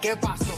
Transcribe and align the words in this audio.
Qué 0.00 0.16
pasó? 0.16 0.49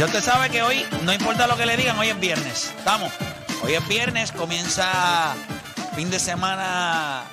Ya 0.00 0.06
usted 0.06 0.22
sabe 0.22 0.48
que 0.48 0.62
hoy, 0.62 0.86
no 1.02 1.12
importa 1.12 1.46
lo 1.46 1.58
que 1.58 1.66
le 1.66 1.76
digan, 1.76 1.98
hoy 1.98 2.08
es 2.08 2.18
viernes. 2.18 2.72
Vamos. 2.86 3.12
Hoy 3.62 3.74
es 3.74 3.86
viernes, 3.86 4.32
comienza 4.32 5.34
fin 5.94 6.10
de 6.10 6.18
semana 6.18 7.24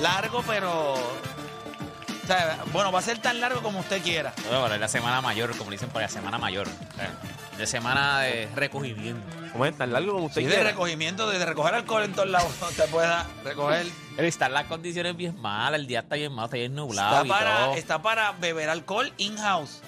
largo, 0.00 0.44
pero. 0.46 0.92
o 0.94 2.26
sea, 2.28 2.58
bueno, 2.72 2.92
va 2.92 3.00
a 3.00 3.02
ser 3.02 3.18
tan 3.18 3.40
largo 3.40 3.60
como 3.60 3.80
usted 3.80 4.00
quiera. 4.04 4.32
Bueno, 4.48 4.72
es 4.72 4.80
la 4.80 4.86
semana 4.86 5.20
mayor, 5.20 5.56
como 5.56 5.72
dicen 5.72 5.88
por 5.88 6.00
la 6.00 6.08
semana 6.08 6.38
mayor. 6.38 6.68
Eh, 6.68 7.56
De 7.58 7.66
semana 7.66 8.20
de 8.20 8.48
recogimiento. 8.54 9.26
¿Cómo 9.50 9.66
es? 9.66 9.76
¿Tan 9.76 9.92
largo 9.92 10.12
como 10.12 10.26
usted 10.26 10.42
Sí, 10.42 10.46
de 10.46 10.54
quiera? 10.54 10.70
recogimiento, 10.70 11.28
de 11.28 11.44
recoger 11.44 11.74
alcohol 11.74 12.04
en 12.04 12.12
todos 12.12 12.28
lados. 12.28 12.52
Usted 12.70 12.88
pueda 12.88 13.26
recoger. 13.42 13.86
Pero 14.14 14.28
están 14.28 14.52
las 14.52 14.66
condiciones 14.66 15.16
bien 15.16 15.40
malas, 15.40 15.80
el 15.80 15.88
día 15.88 16.00
está 16.00 16.14
bien 16.14 16.32
malo, 16.32 16.44
está 16.46 16.56
bien 16.56 16.72
nublado 16.76 17.16
Está 17.16 17.26
y 17.26 17.28
para, 17.28 17.58
todo. 17.64 17.74
está 17.74 18.00
para 18.00 18.30
beber 18.32 18.70
alcohol 18.70 19.12
in-house. 19.16 19.80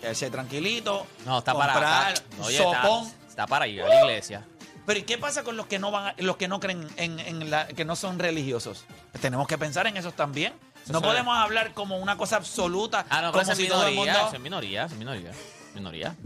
Quedarse 0.00 0.30
tranquilito. 0.30 1.06
no, 1.26 1.38
está 1.38 1.54
para. 1.54 2.14
oye, 2.42 2.56
está- 2.56 2.82
sopón. 2.82 3.12
Está, 3.28 3.46
para 3.46 3.66
ir 3.66 3.82
a 3.82 3.88
la 3.88 4.00
iglesia. 4.00 4.44
Pero 4.86 4.98
¿y 4.98 5.02
qué 5.02 5.18
pasa 5.18 5.44
con 5.44 5.56
los 5.56 5.66
que 5.66 5.78
no 5.78 5.90
van, 5.90 6.08
a- 6.08 6.14
los 6.18 6.36
que 6.36 6.48
no 6.48 6.58
creen 6.58 6.88
en, 6.96 7.18
en 7.20 7.50
la, 7.50 7.68
que 7.68 7.84
no 7.84 7.94
son 7.96 8.18
religiosos? 8.18 8.84
Tenemos 9.20 9.46
que 9.46 9.56
pensar 9.58 9.86
en 9.86 9.96
esos 9.96 10.14
también. 10.14 10.52
Eso 10.82 10.92
no 10.94 11.00
sabe. 11.00 11.12
podemos 11.12 11.36
hablar 11.36 11.72
como 11.74 11.98
una 11.98 12.16
cosa 12.16 12.36
absoluta, 12.36 13.04
Ah, 13.10 13.20
no, 13.22 13.30
pero 13.32 13.42
como 13.44 13.52
es 13.52 13.58
si 13.58 13.68
todo 13.68 13.86
el 13.86 13.90
minoría, 13.92 14.12
mundo. 14.22 14.30
es 14.36 14.40
minoría, 14.40 14.88
minoría. 14.98 15.30
Minoría. 15.74 16.16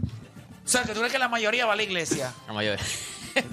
O 0.65 0.67
sea, 0.67 0.81
que 0.83 0.93
tú 0.93 0.99
crees 0.99 1.11
que 1.11 1.19
la 1.19 1.27
mayoría 1.27 1.65
va 1.65 1.73
a 1.73 1.75
la 1.75 1.83
iglesia. 1.83 2.33
La 2.47 2.53
mayoría. 2.53 2.83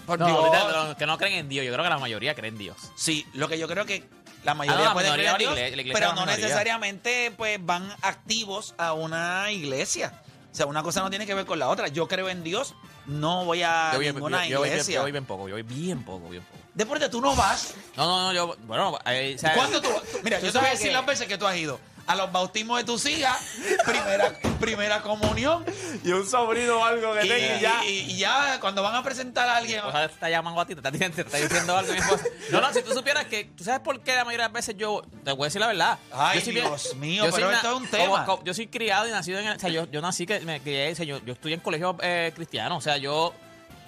Por 0.06 0.18
No, 0.20 0.26
Dios. 0.26 0.38
ahorita 0.38 0.84
los 0.86 0.96
que 0.96 1.06
no 1.06 1.18
creen 1.18 1.34
en 1.34 1.48
Dios, 1.48 1.66
yo 1.66 1.72
creo 1.72 1.84
que 1.84 1.90
la 1.90 1.98
mayoría 1.98 2.34
creen 2.34 2.54
en 2.54 2.58
Dios. 2.58 2.76
Sí, 2.96 3.26
lo 3.34 3.48
que 3.48 3.58
yo 3.58 3.68
creo 3.68 3.84
que 3.84 4.08
la 4.44 4.54
mayoría 4.54 4.90
Ah, 4.90 4.94
la 4.94 5.12
creer 5.14 5.28
a 5.28 5.38
Dios, 5.38 5.54
la 5.54 5.68
iglesia 5.68 5.92
pero 5.94 6.12
no 6.14 6.26
necesariamente 6.26 7.30
pues 7.36 7.58
van 7.64 7.88
activos 8.02 8.74
a 8.78 8.92
una 8.92 9.50
iglesia. 9.50 10.12
O 10.50 10.54
sea, 10.54 10.66
una 10.66 10.82
cosa 10.82 11.00
no 11.00 11.08
tiene 11.10 11.24
que 11.26 11.34
ver 11.34 11.46
con 11.46 11.58
la 11.58 11.68
otra. 11.68 11.88
Yo 11.88 12.06
creo 12.08 12.28
en 12.28 12.42
Dios, 12.44 12.74
no 13.06 13.44
voy 13.46 13.62
a 13.62 13.90
Yo 13.94 14.00
ninguna 14.00 14.44
yo- 14.44 14.50
yo 14.52 14.58
voy 14.58 14.68
bien- 14.68 14.72
iglesia. 14.78 14.94
yo 14.96 15.02
voy 15.02 15.12
bien 15.12 15.24
poco, 15.24 15.48
yo 15.48 15.54
voy 15.54 15.62
bien 15.62 16.04
poco, 16.04 16.28
bien 16.28 16.42
poco. 16.42 16.62
Deporte, 16.74 17.08
tú 17.08 17.20
no 17.20 17.34
vas. 17.34 17.74
No, 17.96 18.06
no, 18.06 18.22
no, 18.24 18.32
yo, 18.32 18.56
bueno, 18.66 18.98
eh, 19.06 19.36
¿Cuánto 19.54 19.80
tú? 19.80 19.88
Mira, 20.22 20.38
tú 20.40 20.46
yo 20.46 20.52
te 20.52 20.58
voy 20.58 20.66
a 20.68 20.70
decir 20.70 20.88
que- 20.88 20.92
las 20.94 21.06
veces 21.06 21.26
que 21.26 21.38
tú 21.38 21.46
has 21.46 21.56
ido. 21.56 21.78
A 22.12 22.16
los 22.16 22.30
bautismos 22.30 22.76
de 22.78 22.84
tus 22.84 23.06
hijas, 23.06 23.38
primera, 23.86 24.38
primera 24.60 25.00
comunión. 25.02 25.64
Y 26.04 26.10
un 26.12 26.26
sobrino 26.28 26.78
o 26.80 26.84
algo 26.84 27.14
que 27.14 27.24
Y, 27.24 27.28
tenga 27.28 27.56
y 27.56 27.60
ya. 27.60 27.84
y- 27.86 27.88
y 28.12 28.18
ya 28.18 28.58
cuando 28.60 28.82
van 28.82 28.94
a 28.94 29.02
presentar 29.02 29.48
a 29.48 29.56
alguien. 29.56 29.80
O 29.80 29.90
sea, 29.90 30.06
te 30.08 30.14
está 30.14 30.28
llamando 30.28 30.60
a 30.60 30.66
ti, 30.66 30.74
te 30.74 30.80
está, 30.80 30.90
diciendo- 30.90 31.16
te 31.16 31.22
está 31.22 31.38
diciendo 31.38 31.76
algo 31.76 31.90
mi 31.92 31.98
esposa. 31.98 32.24
No, 32.50 32.60
no, 32.60 32.72
si 32.72 32.82
tú 32.82 32.92
supieras 32.92 33.24
que, 33.26 33.44
¿tú 33.56 33.64
sabes 33.64 33.80
por 33.80 34.00
qué 34.00 34.14
la 34.14 34.24
mayoría 34.24 34.44
de 34.48 34.52
las 34.52 34.52
veces 34.52 34.76
yo, 34.76 35.02
te 35.24 35.32
voy 35.32 35.44
a 35.44 35.46
decir 35.46 35.60
la 35.62 35.68
verdad. 35.68 35.98
Ay, 36.12 36.38
Yo 36.40 36.44
soy 36.44 36.54
Dios 36.54 36.94
mío, 36.96 37.24
yo 37.24 37.30
soy 37.30 37.40
pero 37.40 37.50
na- 37.50 37.56
esto 37.56 37.68
es 37.70 37.76
un 37.76 37.86
como- 37.86 38.02
tema. 38.02 38.24
como- 38.26 38.44
yo 38.44 38.52
soy 38.54 38.66
criado 38.66 39.08
y 39.08 39.10
nacido 39.10 39.38
en 39.38 39.46
el, 39.46 39.56
o 39.56 39.58
sea, 39.58 39.70
yo, 39.70 39.90
yo 39.90 40.00
nací 40.02 40.26
que 40.26 40.40
me 40.40 40.60
crié, 40.60 40.92
o 40.92 40.94
sea, 40.94 41.06
yo, 41.06 41.18
yo 41.24 41.32
estudié 41.32 41.54
en 41.54 41.60
colegio 41.60 41.96
eh, 42.02 42.32
cristiano, 42.34 42.76
o 42.76 42.80
sea, 42.82 42.98
yo 42.98 43.32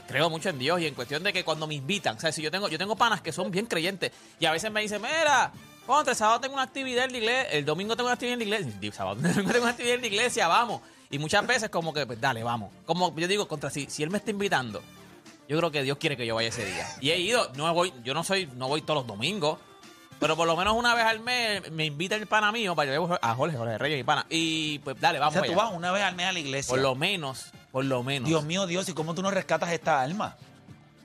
creo 0.09 0.31
mucho 0.31 0.49
en 0.49 0.59
Dios 0.59 0.81
y 0.81 0.87
en 0.87 0.95
cuestión 0.95 1.23
de 1.23 1.33
que 1.33 1.45
cuando 1.45 1.67
me 1.67 1.75
invitan, 1.75 2.17
o 2.17 2.21
sea, 2.21 2.33
si 2.33 2.41
yo 2.41 2.51
tengo, 2.51 2.69
yo 2.69 2.79
tengo 2.79 2.97
panas 2.97 3.21
que 3.21 3.33
son 3.33 3.51
bien 3.51 3.67
creyentes 3.67 4.13
y 4.41 4.47
a 4.47 4.53
veces 4.53 4.71
me 4.71 4.81
dicen, 4.81 5.03
mira, 5.03 5.53
contra, 5.87 6.13
el 6.13 6.17
sábado 6.17 6.41
tengo 6.41 6.55
una 6.55 6.63
actividad 6.63 7.05
en 7.05 7.13
la 7.13 7.19
iglesia, 7.19 7.51
el 7.51 7.65
domingo 7.65 7.97
tengo 7.97 8.09
una 8.09 8.15
actividad 8.15 8.35
en 8.35 8.39
la 8.41 8.45
iglesia, 8.45 8.79
el 8.83 8.93
sábado 8.93 9.17
domingo 9.17 9.53
tengo 9.53 9.65
una 9.65 9.71
actividad 9.71 9.95
en 9.95 10.01
la 10.01 10.07
iglesia, 10.07 10.49
vamos. 10.49 10.81
Y 11.11 11.19
muchas 11.19 11.47
veces 11.47 11.71
como 11.71 11.93
que, 11.93 12.07
pues 12.07 12.21
dale, 12.21 12.43
vamos. 12.43 12.73
Como 12.87 13.15
yo 13.17 13.29
digo, 13.29 13.47
contra, 13.47 13.71
si, 13.71 13.87
si 13.89 14.03
él 14.03 14.11
me 14.11 14.19
está 14.19 14.31
invitando, 14.31 14.83
yo 15.49 15.59
creo 15.59 15.71
que 15.71 15.83
Dios 15.83 15.99
quiere 15.99 16.17
que 16.17 16.27
yo 16.27 16.35
vaya 16.35 16.49
ese 16.49 16.65
día. 16.65 16.89
Y 17.01 17.11
he 17.11 17.19
ido, 17.19 17.53
no 17.57 17.73
voy, 17.75 17.93
yo 18.03 18.15
no 18.15 18.25
soy, 18.25 18.47
no 18.57 18.69
voy 18.69 18.83
todos 18.83 19.01
los 19.01 19.07
domingos, 19.07 19.59
pero 20.19 20.37
por 20.37 20.47
lo 20.47 20.57
menos 20.57 20.75
una 20.75 20.95
vez 20.95 21.05
al 21.05 21.21
mes 21.21 21.71
me 21.71 21.85
invita 21.85 22.17
el 22.17 22.27
pana 22.27 22.51
mío 22.51 22.75
para 22.75 22.95
yo 22.95 23.19
a 23.21 23.35
Jorge, 23.35 23.57
Jorge 23.57 23.79
Reyes, 23.79 23.99
mi 23.99 24.05
pana. 24.05 24.27
Y 24.31 24.79
pues 24.81 24.99
dale, 24.99 25.19
O 25.19 25.21
vamos 25.21 25.35
sea, 25.35 25.43
tú 25.43 25.55
vas 25.55 25.73
una 25.73 25.93
vez 25.93 26.03
al 26.03 26.15
mes 26.15 26.27
a 26.27 26.33
la 26.33 26.39
iglesia. 26.39 26.71
Por 26.71 26.81
lo 26.81 26.95
menos, 26.95 27.51
por 27.71 27.85
lo 27.85 28.03
menos. 28.03 28.29
Dios 28.29 28.45
mío, 28.45 28.67
Dios, 28.67 28.89
¿y 28.89 28.95
cómo 28.95 29.15
tú 29.15 29.23
no 29.23 29.31
rescatas 29.31 29.71
esta 29.73 30.01
alma? 30.01 30.37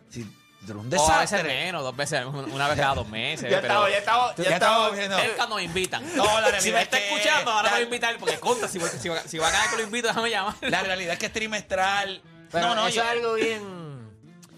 Si 0.09 0.25
un 0.67 0.93
O 0.97 1.09
a 1.11 1.19
veces 1.21 1.43
menos, 1.43 1.83
dos 1.83 1.95
veces, 1.95 2.23
una 2.25 2.67
vez 2.67 2.77
cada 2.77 2.95
dos 2.95 3.07
meses. 3.07 3.49
Ya 3.49 3.59
estaba, 3.59 3.89
ya 3.89 3.97
estaba, 3.97 4.35
Ya 4.35 4.43
ya 4.43 4.53
estaba. 4.55 4.95
Cerca 4.95 5.47
nos 5.47 5.61
invitan. 5.61 6.15
No, 6.15 6.25
la 6.25 6.41
realidad 6.51 6.59
si 6.61 6.71
me 6.71 6.77
es 6.79 6.83
está 6.83 6.97
que- 6.97 7.05
escuchando, 7.07 7.51
ahora 7.51 7.63
la- 7.63 7.69
me 7.69 7.75
voy 7.77 7.81
a 7.81 7.85
invitar, 7.85 8.17
porque 8.19 8.39
conta, 8.39 8.67
si, 8.67 8.79
si, 8.79 9.09
va- 9.09 9.21
si 9.21 9.37
va 9.37 9.47
a 9.47 9.51
caer 9.51 9.69
que 9.71 9.77
lo 9.77 9.83
invito, 9.83 10.07
déjame 10.09 10.29
llamar. 10.29 10.55
La 10.61 10.81
realidad 10.83 11.13
es 11.13 11.19
que 11.19 11.25
es 11.27 11.33
trimestral. 11.33 12.21
Pero 12.51 12.67
no, 12.67 12.75
no, 12.75 12.87
eso 12.87 12.97
yo- 12.97 13.03
es 13.03 13.09
algo 13.09 13.33
bien, 13.35 13.61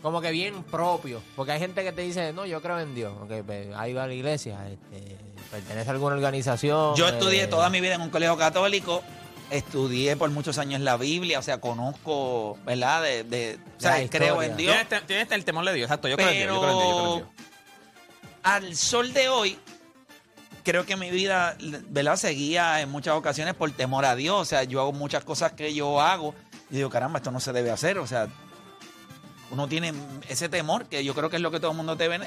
como 0.01 0.21
que 0.21 0.31
bien 0.31 0.63
propio. 0.63 1.21
Porque 1.35 1.51
hay 1.53 1.59
gente 1.59 1.83
que 1.83 1.91
te 1.91 2.01
dice, 2.01 2.33
no, 2.33 2.45
yo 2.45 2.61
creo 2.61 2.79
en 2.79 2.93
Dios. 2.95 3.13
Ok, 3.21 3.31
pues, 3.45 3.67
ha 3.75 3.87
ido 3.87 4.01
a 4.01 4.07
la 4.07 4.13
iglesia, 4.13 4.57
este, 4.69 5.17
pertenece 5.51 5.89
a 5.89 5.93
alguna 5.93 6.15
organización. 6.15 6.95
Yo 6.95 7.07
estudié 7.07 7.43
eh, 7.43 7.47
toda 7.47 7.69
mi 7.69 7.79
vida 7.79 7.95
en 7.95 8.01
un 8.01 8.09
colegio 8.09 8.37
católico, 8.37 9.03
estudié 9.51 10.15
por 10.15 10.29
muchos 10.31 10.57
años 10.57 10.81
la 10.81 10.97
Biblia, 10.97 11.37
o 11.39 11.41
sea, 11.43 11.59
conozco, 11.61 12.57
¿verdad? 12.65 13.03
De, 13.03 13.23
de- 13.23 13.59
o 13.77 13.81
sea, 13.81 13.99
La 13.99 14.07
creo 14.09 14.27
historia. 14.41 14.49
en 14.51 14.57
Dios. 14.57 14.71
Tienes, 14.73 14.89
te- 14.89 15.01
tienes 15.01 15.31
el 15.31 15.45
temor 15.45 15.65
de 15.65 15.73
Dios, 15.73 15.85
exacto. 15.85 16.07
Yo 16.07 16.15
creo 16.15 16.29
en 16.29 16.37
Dios, 16.37 16.47
yo 16.55 16.59
creo 16.61 16.71
en 16.71 16.77
Dios, 16.77 16.87
yo 16.89 16.95
creo 16.97 17.13
en 17.13 17.19
Pero 17.19 17.25
Dios. 17.27 17.47
al 18.43 18.75
sol 18.75 19.13
de 19.13 19.29
hoy, 19.29 19.59
creo 20.63 20.85
que 20.85 20.95
mi 20.95 21.11
vida, 21.11 21.55
¿verdad? 21.89 22.15
Seguía 22.15 22.81
en 22.81 22.89
muchas 22.89 23.13
ocasiones 23.15 23.53
por 23.53 23.69
temor 23.71 24.05
a 24.05 24.15
Dios. 24.15 24.39
O 24.41 24.45
sea, 24.45 24.63
yo 24.63 24.79
hago 24.81 24.93
muchas 24.93 25.23
cosas 25.23 25.51
que 25.53 25.73
yo 25.73 25.99
hago 26.01 26.33
y 26.69 26.75
digo, 26.77 26.89
caramba, 26.89 27.17
esto 27.19 27.31
no 27.31 27.39
se 27.39 27.51
debe 27.51 27.71
hacer. 27.71 27.97
O 27.99 28.07
sea, 28.07 28.27
uno 29.51 29.67
tiene 29.67 29.93
ese 30.29 30.47
temor 30.49 30.85
que 30.85 31.03
yo 31.03 31.13
creo 31.13 31.29
que 31.29 31.35
es 31.35 31.41
lo 31.41 31.51
que 31.51 31.59
todo 31.59 31.71
el 31.71 31.77
mundo 31.77 31.95
debe, 31.97 32.19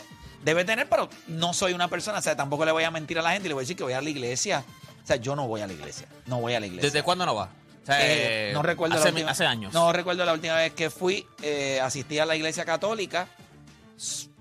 debe 0.44 0.64
tener, 0.66 0.88
pero 0.90 1.08
no 1.26 1.54
soy 1.54 1.72
una 1.72 1.88
persona, 1.88 2.18
o 2.18 2.22
sea, 2.22 2.36
tampoco 2.36 2.66
le 2.66 2.72
voy 2.72 2.84
a 2.84 2.90
mentir 2.90 3.18
a 3.18 3.22
la 3.22 3.30
gente 3.32 3.46
y 3.46 3.48
le 3.48 3.54
voy 3.54 3.62
a 3.62 3.64
decir 3.64 3.76
que 3.76 3.82
voy 3.84 3.94
a 3.94 4.02
la 4.02 4.10
iglesia. 4.10 4.62
O 5.04 5.06
sea, 5.06 5.16
yo 5.16 5.36
no 5.36 5.46
voy 5.46 5.60
a 5.60 5.66
la 5.66 5.74
iglesia, 5.74 6.08
no 6.26 6.40
voy 6.40 6.54
a 6.54 6.60
la 6.60 6.66
iglesia. 6.66 6.90
¿Desde 6.90 7.02
cuándo 7.02 7.26
no? 7.26 7.34
O 7.34 7.48
sea, 7.84 7.98
Eh, 8.00 8.50
no 8.54 8.62
recuerdo 8.62 8.96
hace, 8.96 9.04
la 9.04 9.10
última, 9.12 9.30
hace 9.30 9.44
años. 9.44 9.72
No 9.74 9.92
recuerdo 9.92 10.24
la 10.24 10.32
última 10.32 10.56
vez 10.56 10.72
que 10.72 10.88
fui, 10.88 11.26
eh, 11.42 11.78
asistí 11.82 12.18
a 12.18 12.24
la 12.24 12.34
iglesia 12.34 12.64
católica. 12.64 13.28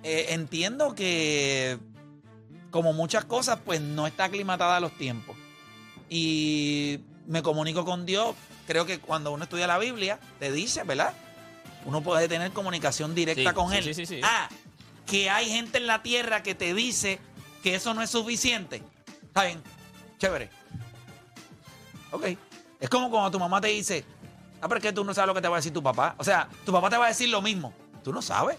Eh, 0.04 0.28
entiendo 0.30 0.96
que, 0.96 1.78
como 2.72 2.94
muchas 2.94 3.26
cosas, 3.26 3.60
pues 3.64 3.82
no 3.82 4.08
está 4.08 4.26
aclimatada 4.26 4.78
a 4.78 4.80
los 4.80 4.94
tiempos. 4.98 5.36
Y 6.10 7.02
me 7.28 7.44
comunico 7.44 7.84
con 7.86 8.06
Dios 8.06 8.36
creo 8.68 8.86
que 8.86 9.00
cuando 9.00 9.32
uno 9.32 9.44
estudia 9.44 9.68
la 9.68 9.78
Biblia, 9.78 10.20
te 10.40 10.52
dice, 10.52 10.84
¿verdad? 10.84 11.14
Uno 11.86 12.02
puede 12.02 12.28
tener 12.28 12.52
comunicación 12.52 13.14
directa 13.14 13.50
Sí, 13.50 13.56
con 13.56 13.72
sí, 13.72 13.78
él. 13.78 13.84
sí, 13.84 13.94
sí, 13.94 14.06
sí. 14.06 14.22
Ah, 14.24 14.48
que 15.06 15.30
hay 15.30 15.50
gente 15.50 15.80
en 15.80 15.88
la 15.88 16.02
tierra 16.02 16.44
que 16.44 16.56
te 16.56 16.74
dice 16.74 17.20
que 17.62 17.76
eso 17.76 17.94
no 17.94 18.02
es 18.02 18.10
suficiente. 18.10 18.82
Está 19.24 19.44
bien, 19.46 19.62
chévere. 20.24 20.50
Ok. 22.12 22.26
Es 22.80 22.90
como 22.90 23.10
cuando 23.10 23.32
tu 23.32 23.40
mamá 23.40 23.60
te 23.60 23.68
dice, 23.68 24.06
ah, 24.62 24.68
pero 24.68 24.78
es 24.78 24.82
que 24.84 24.94
tú 24.94 25.04
no 25.04 25.14
sabes 25.14 25.28
lo 25.28 25.34
que 25.34 25.42
te 25.42 25.48
va 25.50 25.56
a 25.58 25.60
decir 25.60 25.74
tu 25.74 25.84
papá. 25.84 26.16
O 26.18 26.24
sea, 26.24 26.48
tu 26.66 26.72
papá 26.72 26.90
te 26.90 26.98
va 26.98 27.06
a 27.06 27.10
decir 27.10 27.30
lo 27.30 27.42
mismo. 27.42 27.74
Tú 28.04 28.14
no 28.14 28.22
sabes. 28.22 28.58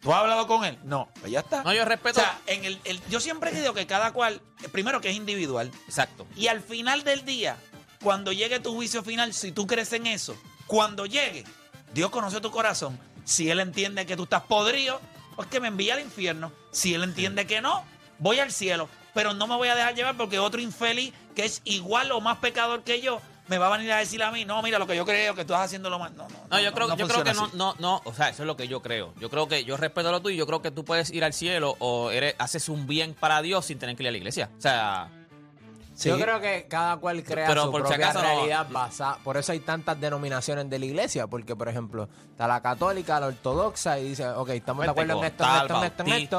¿Tú 0.00 0.12
has 0.12 0.20
hablado 0.20 0.46
con 0.46 0.64
él? 0.64 0.78
No, 0.84 1.08
pues 1.20 1.32
ya 1.32 1.40
está. 1.40 1.62
No, 1.64 1.74
yo 1.74 1.84
respeto. 1.84 2.20
O 2.20 2.22
sea, 2.22 2.38
en 2.46 2.64
el, 2.64 2.80
el- 2.84 3.00
yo 3.08 3.20
siempre 3.20 3.50
digo 3.50 3.74
que 3.74 3.86
cada 3.86 4.12
cual, 4.12 4.40
eh, 4.62 4.68
primero 4.68 5.00
que 5.00 5.10
es 5.10 5.16
individual, 5.16 5.70
Exacto. 5.86 6.26
y 6.36 6.46
al 6.46 6.60
final 6.60 7.02
del 7.02 7.24
día, 7.24 7.56
cuando 8.02 8.30
llegue 8.32 8.60
tu 8.60 8.74
juicio 8.74 9.02
final, 9.02 9.34
si 9.34 9.50
tú 9.50 9.66
crees 9.66 9.92
en 9.92 10.06
eso, 10.06 10.36
cuando 10.68 11.04
llegue, 11.04 11.44
Dios 11.94 12.10
conoce 12.10 12.40
tu 12.40 12.50
corazón. 12.52 12.98
Si 13.24 13.50
Él 13.50 13.58
entiende 13.60 14.06
que 14.06 14.16
tú 14.16 14.22
estás 14.22 14.42
podrido, 14.42 15.00
pues 15.34 15.48
que 15.48 15.58
me 15.60 15.68
envíe 15.68 15.90
al 15.90 16.00
infierno. 16.00 16.52
Si 16.70 16.94
Él 16.94 17.02
entiende 17.02 17.46
que 17.46 17.60
no, 17.60 17.84
voy 18.20 18.38
al 18.38 18.52
cielo. 18.52 18.88
Pero 19.14 19.34
no 19.34 19.46
me 19.46 19.56
voy 19.56 19.68
a 19.68 19.74
dejar 19.74 19.94
llevar 19.94 20.16
porque 20.16 20.38
otro 20.38 20.60
infeliz 20.60 21.12
que 21.34 21.44
es 21.44 21.60
igual 21.64 22.12
o 22.12 22.20
más 22.20 22.38
pecador 22.38 22.82
que 22.82 23.00
yo, 23.00 23.20
me 23.48 23.56
va 23.58 23.68
a 23.72 23.76
venir 23.76 23.90
a 23.92 23.96
decir 23.98 24.22
a 24.22 24.30
mí, 24.30 24.44
no, 24.44 24.60
mira 24.62 24.78
lo 24.78 24.86
que 24.86 24.94
yo 24.94 25.06
creo, 25.06 25.34
que 25.34 25.44
tú 25.44 25.54
estás 25.54 25.66
haciendo 25.66 25.88
lo 25.88 25.98
mal. 25.98 26.14
No, 26.16 26.28
no, 26.28 26.36
No, 26.50 26.60
yo 26.60 26.72
creo, 26.72 26.94
yo 26.96 27.08
creo 27.08 27.24
que 27.24 27.32
no, 27.32 27.48
no, 27.54 27.74
no, 27.78 28.02
o 28.04 28.12
sea, 28.12 28.28
eso 28.28 28.42
es 28.42 28.46
lo 28.46 28.56
que 28.56 28.68
yo 28.68 28.82
creo. 28.82 29.14
Yo 29.18 29.30
creo 29.30 29.48
que 29.48 29.64
yo 29.64 29.76
respeto 29.76 30.12
lo 30.12 30.20
tuyo, 30.20 30.36
yo 30.36 30.46
creo 30.46 30.60
que 30.60 30.70
tú 30.70 30.84
puedes 30.84 31.10
ir 31.10 31.24
al 31.24 31.32
cielo 31.32 31.74
o 31.78 32.10
eres, 32.10 32.34
haces 32.38 32.68
un 32.68 32.86
bien 32.86 33.14
para 33.14 33.40
Dios 33.40 33.64
sin 33.64 33.78
tener 33.78 33.96
que 33.96 34.02
ir 34.02 34.08
a 34.08 34.12
la 34.12 34.18
iglesia. 34.18 34.50
O 34.58 34.60
sea, 34.60 35.08
Sí. 35.94 36.10
Yo 36.10 36.16
creo 36.20 36.40
que 36.40 36.66
cada 36.68 36.96
cual 36.98 37.24
crea 37.24 37.48
Pero 37.48 37.64
su 37.64 37.70
por 37.72 37.80
si 37.80 37.88
propia 37.88 38.06
acaso 38.10 38.22
no- 38.24 38.28
realidad 38.36 38.68
basada. 38.70 39.18
Por 39.24 39.36
eso 39.36 39.50
hay 39.50 39.58
tantas 39.58 40.00
denominaciones 40.00 40.70
de 40.70 40.78
la 40.78 40.84
iglesia, 40.84 41.26
porque 41.26 41.56
por 41.56 41.68
ejemplo 41.68 42.08
está 42.30 42.46
la 42.46 42.62
católica, 42.62 43.18
la 43.18 43.26
ortodoxa 43.26 43.98
y 43.98 44.10
dice, 44.10 44.28
ok, 44.28 44.50
estamos 44.50 44.84
de 44.84 44.90
acuerdo 44.92 45.18
en 45.18 45.24
esto, 45.24 45.42
en 45.44 45.50
esto, 45.50 45.76
en 45.78 45.84
esto, 45.84 46.02
en 46.04 46.08
esto. 46.12 46.38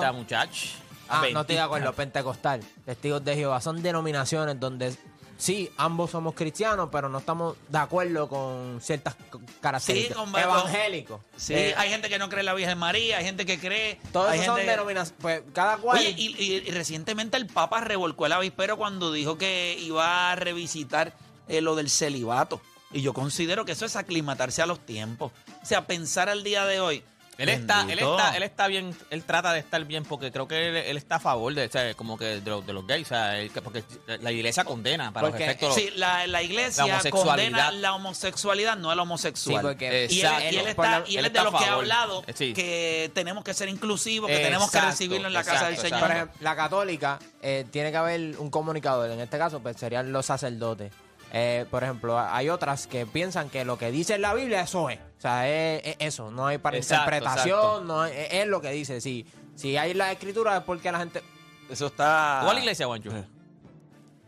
Ah, 1.09 1.21
no 1.21 1.41
estoy 1.41 1.55
de 1.55 1.61
Adventista. 1.61 1.63
acuerdo, 1.65 1.93
pentecostal, 1.93 2.61
testigos 2.85 3.23
de 3.25 3.35
Jehová, 3.35 3.59
son 3.61 3.81
denominaciones 3.81 4.59
donde 4.59 4.95
sí, 5.37 5.69
ambos 5.77 6.11
somos 6.11 6.33
cristianos, 6.35 6.89
pero 6.91 7.07
no 7.09 7.19
estamos 7.19 7.55
de 7.69 7.77
acuerdo 7.77 8.27
con 8.27 8.79
ciertas 8.81 9.15
características. 9.61 10.17
Sí, 10.17 10.31
con- 10.31 10.39
Evangélicos. 10.41 11.21
Sí, 11.37 11.53
Eh, 11.53 11.73
hay 11.77 11.89
gente 11.89 12.09
que 12.09 12.19
no 12.19 12.27
cree 12.29 12.41
en 12.41 12.45
la 12.47 12.53
Virgen 12.53 12.77
María, 12.77 13.17
hay 13.17 13.25
gente 13.25 13.45
que 13.45 13.57
cree. 13.59 13.99
todos 14.11 14.35
son 14.45 14.57
que- 14.57 14.63
denominaciones. 14.65 15.13
Pues 15.21 15.41
cada 15.53 15.77
cual. 15.77 15.97
Oye, 15.97 16.13
y, 16.17 16.35
y- 16.37 16.63
y 16.67 16.71
recientemente 16.71 17.37
el 17.37 17.47
Papa 17.47 17.81
revolcó 17.81 18.25
el 18.25 18.33
avispero 18.33 18.77
cuando 18.77 19.11
dijo 19.11 19.37
que 19.37 19.77
iba 19.79 20.31
a 20.31 20.35
revisitar 20.35 21.13
eh, 21.47 21.61
lo 21.61 21.75
del 21.75 21.89
celibato. 21.89 22.61
Y 22.91 23.01
yo 23.01 23.13
considero 23.13 23.65
que 23.65 23.71
eso 23.71 23.85
es 23.85 23.95
aclimatarse 23.95 24.61
a 24.61 24.65
los 24.65 24.79
tiempos. 24.85 25.31
O 25.63 25.65
sea, 25.65 25.87
pensar 25.87 26.27
al 26.29 26.43
día 26.43 26.65
de 26.65 26.79
hoy. 26.79 27.03
Él 27.39 27.49
está, 27.49 27.81
él 27.89 27.97
está, 27.99 28.35
él 28.37 28.43
está 28.43 28.67
bien, 28.67 28.95
él 29.09 29.23
trata 29.23 29.53
de 29.53 29.59
estar 29.59 29.83
bien 29.85 30.03
porque 30.03 30.31
creo 30.31 30.47
que 30.47 30.67
él, 30.67 30.75
él 30.75 30.97
está 30.97 31.15
a 31.15 31.19
favor 31.19 31.53
de, 31.53 31.65
o 31.65 31.71
sea, 31.71 31.93
como 31.93 32.17
que 32.17 32.25
de 32.41 32.49
los, 32.49 32.65
de 32.67 32.73
los 32.73 32.85
gays, 32.85 33.07
o 33.07 33.09
sea, 33.09 33.39
él- 33.39 33.49
que- 33.49 33.61
porque 33.61 33.83
la 34.21 34.31
iglesia 34.31 34.65
condena 34.65 35.11
para 35.13 35.27
Porque, 35.29 35.45
los 35.45 35.55
efectos. 35.55 35.75
Sí, 35.75 35.89
la, 35.95 36.27
la 36.27 36.43
iglesia 36.43 36.85
La 36.85 37.09
condena 37.09 37.71
la 37.71 37.93
homosexualidad, 37.95 38.77
no 38.77 38.91
el 38.91 38.97
Sí, 38.97 39.01
homosexual. 39.01 39.61
porque 39.61 40.07
y 40.09 40.21
él, 40.21 40.53
y 40.53 40.57
él 40.57 40.67
está, 40.67 40.99
la- 40.99 41.03
y 41.07 41.13
él 41.13 41.19
él 41.19 41.25
es 41.27 41.33
de 41.33 41.39
está 41.39 41.43
los 41.43 41.53
a 41.53 41.57
que 41.57 41.63
ha 41.63 41.67
favor. 41.67 41.83
hablado 41.83 42.23
Eh, 42.27 42.33
sí. 42.35 42.53
que 42.53 43.09
tenemos 43.13 43.43
que 43.43 43.53
ser 43.53 43.69
inclusivos, 43.69 44.29
que 44.29 44.39
tenemos 44.39 44.69
que 44.69 44.81
recibirlo 44.81 45.27
en 45.27 45.33
la 45.33 45.43
casa 45.43 45.65
del 45.65 45.75
exacto, 45.75 45.95
Señor. 45.95 46.01
Por 46.07 46.11
ejemplo, 46.15 46.37
la 46.41 46.55
católica 46.55 47.19
eh, 47.41 47.65
tiene 47.71 47.91
que 47.91 47.97
haber 47.97 48.37
un 48.37 48.49
comunicador. 48.49 49.09
En 49.11 49.19
este 49.21 49.37
caso, 49.37 49.61
pues 49.61 49.77
serían 49.77 50.11
los 50.11 50.25
sacerdotes. 50.25 50.91
Eh, 51.31 51.65
por 51.69 51.83
ejemplo, 51.83 52.19
hay 52.19 52.49
otras 52.49 52.87
que 52.87 53.05
piensan 53.05 53.49
que 53.49 53.63
lo 53.63 53.77
que 53.77 53.91
dice 53.91 54.15
en 54.15 54.23
la 54.23 54.33
Biblia, 54.33 54.61
eso 54.61 54.89
es. 54.89 54.99
O 55.19 55.21
sea, 55.21 55.47
es, 55.49 55.81
es 55.85 55.95
eso. 55.99 56.31
No 56.31 56.47
hay 56.47 56.57
para 56.57 56.77
Exacto, 56.77 57.03
interpretación, 57.13 57.59
exacto. 57.59 57.83
no 57.83 58.05
es, 58.05 58.27
es 58.33 58.47
lo 58.47 58.61
que 58.61 58.71
dice. 58.71 59.01
Si, 59.01 59.27
si 59.55 59.75
hay 59.77 59.93
la 59.93 60.11
escritura, 60.13 60.55
es 60.57 60.63
porque 60.63 60.91
la 60.91 60.99
gente. 60.99 61.21
Eso 61.69 61.87
está. 61.87 62.37
¿Tú 62.39 62.45
vas 62.47 62.55
la 62.55 62.61
iglesia, 62.61 62.85
Juancho? 62.87 63.11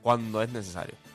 Cuando 0.01 0.41
es 0.41 0.49
necesario. 0.49 0.95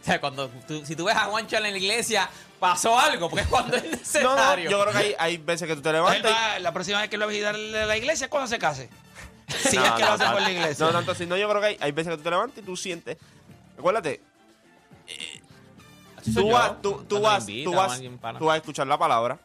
O 0.00 0.04
sea, 0.04 0.20
cuando 0.20 0.48
tú- 0.68 0.84
si 0.84 0.94
tú 0.94 1.04
ves 1.04 1.16
a 1.16 1.20
Juancho 1.24 1.56
en 1.56 1.62
la 1.62 1.70
iglesia, 1.70 2.28
pasó 2.58 2.98
algo, 2.98 3.30
porque 3.30 3.44
es 3.44 3.48
cuando 3.48 3.76
es 3.76 3.82
No, 4.22 4.22
no, 4.22 4.36
necesario. 4.36 4.70
yo 4.70 4.80
creo 4.82 4.92
que 4.92 4.98
hay, 4.98 5.14
hay 5.18 5.36
veces 5.38 5.66
que 5.66 5.74
tú 5.74 5.80
te 5.80 5.90
levantas. 5.92 6.30
va- 6.30 6.58
la 6.58 6.72
próxima 6.72 7.00
vez 7.00 7.08
que 7.08 7.16
lo 7.16 7.24
va 7.24 7.30
a 7.30 7.32
visitar 7.32 7.54
a 7.54 7.58
la 7.86 7.96
iglesia 7.96 8.26
es 8.26 8.30
cuando 8.30 8.46
se 8.48 8.58
case. 8.58 8.90
Si 9.48 9.76
No, 9.76 9.84
es 9.86 9.92
que 9.92 10.02
no, 10.02 10.06
lo 10.08 10.12
hace 10.12 10.24
no, 10.26 10.32
por 10.32 10.42
la 10.42 10.50
iglesia. 10.52 10.86
No, 10.86 10.92
tanto 10.92 11.12
así. 11.12 11.24
No, 11.26 11.36
yo 11.36 11.48
creo 11.48 11.60
que 11.62 11.66
hay, 11.68 11.76
hay 11.80 11.92
veces 11.92 12.10
que 12.12 12.16
tú 12.18 12.22
te 12.24 12.30
levantas 12.30 12.58
y 12.58 12.62
tú 12.62 12.76
sientes. 12.76 13.16
Acuérdate, 13.78 14.20
tú 16.22 16.50
vas, 16.50 16.82
tú, 16.82 16.92
vas, 17.20 17.46
tú 17.46 17.74
a 17.74 17.76
vas, 17.76 18.00
tú 18.38 18.44
vas 18.46 18.54
a 18.54 18.56
escuchar 18.56 18.86
la 18.86 18.98
palabra. 18.98 19.38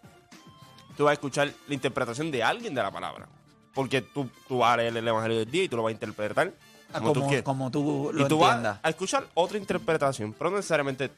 Tú 0.97 1.03
vas 1.03 1.11
a 1.11 1.13
escuchar 1.13 1.51
la 1.67 1.73
interpretación 1.73 2.31
de 2.31 2.43
alguien 2.43 2.73
de 2.73 2.81
la 2.81 2.91
palabra. 2.91 3.27
Porque 3.73 4.01
tú, 4.01 4.29
tú 4.47 4.59
vas 4.59 4.73
a 4.73 4.77
leer 4.77 4.95
el 4.95 5.07
evangelio 5.07 5.39
del 5.39 5.51
día 5.51 5.63
y 5.63 5.69
tú 5.69 5.75
lo 5.75 5.83
vas 5.83 5.89
a 5.89 5.93
interpretar 5.93 6.53
Ah, 6.93 6.99
como, 6.99 7.13
tú 7.13 7.21
como, 7.21 7.43
como 7.43 7.71
tú 7.71 8.11
lo 8.13 8.25
y 8.25 8.27
tú 8.29 8.35
entiendas. 8.35 8.75
vas 8.75 8.79
a 8.83 8.89
escuchar 8.89 9.27
otra 9.33 9.57
interpretación, 9.57 10.33
pero 10.33 10.49
no 10.49 10.57
necesariamente. 10.57 11.11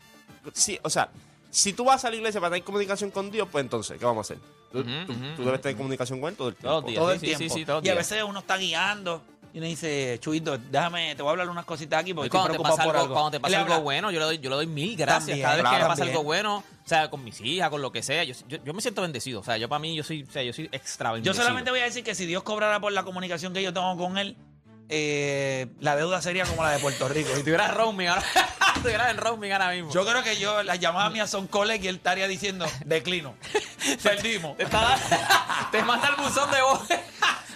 Sí, 0.54 0.80
o 0.82 0.90
sea, 0.90 1.10
si 1.52 1.74
tú 1.74 1.86
vas 1.86 2.04
a 2.06 2.10
la 2.10 2.16
iglesia 2.16 2.40
para 2.40 2.52
tener 2.52 2.64
comunicación 2.64 3.12
con 3.12 3.30
Dios, 3.30 3.48
pues 3.52 3.64
entonces, 3.64 4.00
¿qué 4.00 4.06
vamos 4.06 4.30
a 4.30 4.34
hacer? 4.34 4.44
Tú, 4.72 4.84
debes 5.44 5.62
tener 5.62 5.78
comunicación 5.78 6.20
con 6.20 6.30
Él 6.30 6.36
todo 6.36 6.50
el 6.50 6.56
tiempo. 6.56 6.84
Todo 6.94 7.12
el 7.12 7.20
sí, 7.20 7.28
sí, 7.28 7.36
tiempo. 7.50 7.80
sí, 7.82 7.88
y 7.88 7.90
a 7.90 7.96
veces 7.96 8.24
uno 8.24 8.40
está 8.40 8.58
guiando 8.58 9.22
y 9.54 9.58
uno 9.60 9.68
dice, 9.68 10.18
Chuito, 10.20 10.58
déjame, 10.58 11.16
te 11.16 11.22
voy 11.22 11.30
a 11.30 11.32
hablar 11.32 11.50
unas 11.50 11.66
cositas 11.66 12.02
aquí 12.02 12.14
porque 12.14 12.30
cuando 12.30 12.48
te 12.50 12.54
preocupado 12.54 12.76
pasa 12.78 12.86
por 12.88 12.96
algo, 12.96 13.04
algo. 13.06 13.14
cuando 13.16 13.32
te 13.32 13.38
Él 13.38 13.42
pasa 13.42 13.58
algo 13.60 13.74
habla, 13.74 13.84
bueno, 13.84 14.12
yo 14.12 14.20
le 14.20 14.26
doy, 14.26 14.38
yo 14.40 14.50
le 14.50 14.56
doy 14.58 14.68
mil 14.68 14.96
gracias. 14.96 15.26
También, 15.40 15.42
Cada 15.42 15.56
vez 15.56 15.64
que 15.66 15.72
me 15.72 15.80
pasa 15.82 15.88
también. 15.96 16.10
algo 16.10 16.24
bueno, 16.24 16.58
o 16.58 16.88
sea, 16.88 17.10
con 17.10 17.24
mis 17.24 17.40
hijas, 17.42 17.70
con 17.70 17.82
lo 17.82 17.92
que 17.92 18.04
sea, 18.04 18.24
yo, 18.24 18.34
yo, 18.48 18.58
yo 18.64 18.74
me 18.74 18.82
siento 18.82 19.02
bendecido. 19.02 19.40
O 19.40 19.44
sea, 19.44 19.58
yo 19.58 19.68
para 19.70 19.80
mí, 19.80 19.96
yo 19.96 20.04
soy, 20.04 20.24
o 20.24 20.32
sea, 20.32 20.44
yo 20.44 20.54
soy 20.54 20.70
extra 20.72 21.10
Yo 21.10 21.14
bendecido. 21.16 21.44
solamente 21.44 21.72
voy 21.72 21.80
a 21.80 21.84
decir 21.86 22.04
que 22.04 22.16
si 22.16 22.26
Dios 22.26 22.44
cobrara 22.44 22.80
por 22.80 22.92
la 22.92 23.04
comunicación 23.04 23.54
que 23.54 23.62
yo 23.64 23.74
tengo 23.74 23.98
con 23.98 24.18
él, 24.18 24.36
eh, 24.90 25.68
la 25.82 25.96
deuda 25.98 26.22
sería 26.22 26.46
como 26.46 26.64
la 26.64 26.72
de 26.72 26.80
Puerto 26.80 27.08
Rico. 27.10 27.30
Si 27.36 27.42
tuvieras 27.44 27.74
roaming 27.74 28.08
ahora, 28.08 28.24
si 28.76 28.80
tuvieras 28.82 29.12
en 29.12 29.18
roaming 29.18 29.52
ahora 29.52 29.72
mismo. 29.72 29.92
Yo 29.92 30.06
creo 30.06 30.24
que 30.24 30.38
yo, 30.38 30.64
las 30.64 30.80
llamadas 30.80 31.12
mías 31.12 31.30
son 31.30 31.48
coles 31.48 31.84
y 31.84 31.88
él 31.88 31.96
estaría 31.98 32.28
diciendo, 32.28 32.66
declino. 32.86 33.36
Perdimos. 34.04 34.56
te, 34.58 34.66
te 34.66 35.84
manda 35.84 36.08
el 36.10 36.16
buzón 36.24 36.50
de 36.52 36.62
voz. 36.62 36.88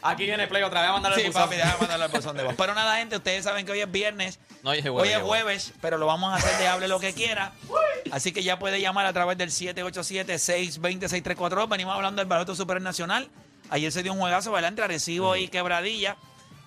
Aquí 0.03 0.25
viene 0.25 0.47
Play 0.47 0.63
otra 0.63 0.81
vez 0.81 0.89
a 0.89 0.93
mandar 0.93 1.13
el 1.13 1.21
Sí, 1.25 1.29
papi, 1.31 1.55
déjame 1.55 1.77
mandarle 1.79 2.05
el 2.05 2.11
buzón 2.11 2.35
de 2.37 2.43
voz. 2.43 2.55
Pero 2.57 2.73
nada, 2.73 2.97
gente, 2.97 3.17
ustedes 3.17 3.43
saben 3.43 3.65
que 3.65 3.71
hoy 3.71 3.81
es 3.81 3.91
viernes. 3.91 4.39
No, 4.63 4.71
hoy 4.71 4.79
es 4.79 4.85
Hoy 4.85 4.91
jueves, 4.91 5.11
es 5.11 5.17
ya, 5.17 5.23
jueves, 5.23 5.73
pero 5.81 5.97
lo 5.97 6.05
vamos 6.07 6.33
a 6.33 6.37
hacer 6.37 6.57
de 6.57 6.67
hable 6.67 6.87
lo 6.87 6.99
que 6.99 7.13
quiera. 7.13 7.53
Así 8.11 8.31
que 8.31 8.41
ya 8.43 8.57
puede 8.59 8.81
llamar 8.81 9.05
a 9.05 9.13
través 9.13 9.37
del 9.37 9.49
787-620-634. 9.51 11.69
Venimos 11.69 11.95
hablando 11.95 12.19
del 12.21 12.27
baloto 12.27 12.55
supernacional. 12.55 13.29
Ayer 13.69 13.91
se 13.91 14.01
dio 14.03 14.13
un 14.13 14.19
juegazo, 14.19 14.51
¿verdad? 14.51 14.69
Entre 14.69 14.85
Arecibo 14.85 15.35
y 15.35 15.47
Quebradilla. 15.47 16.17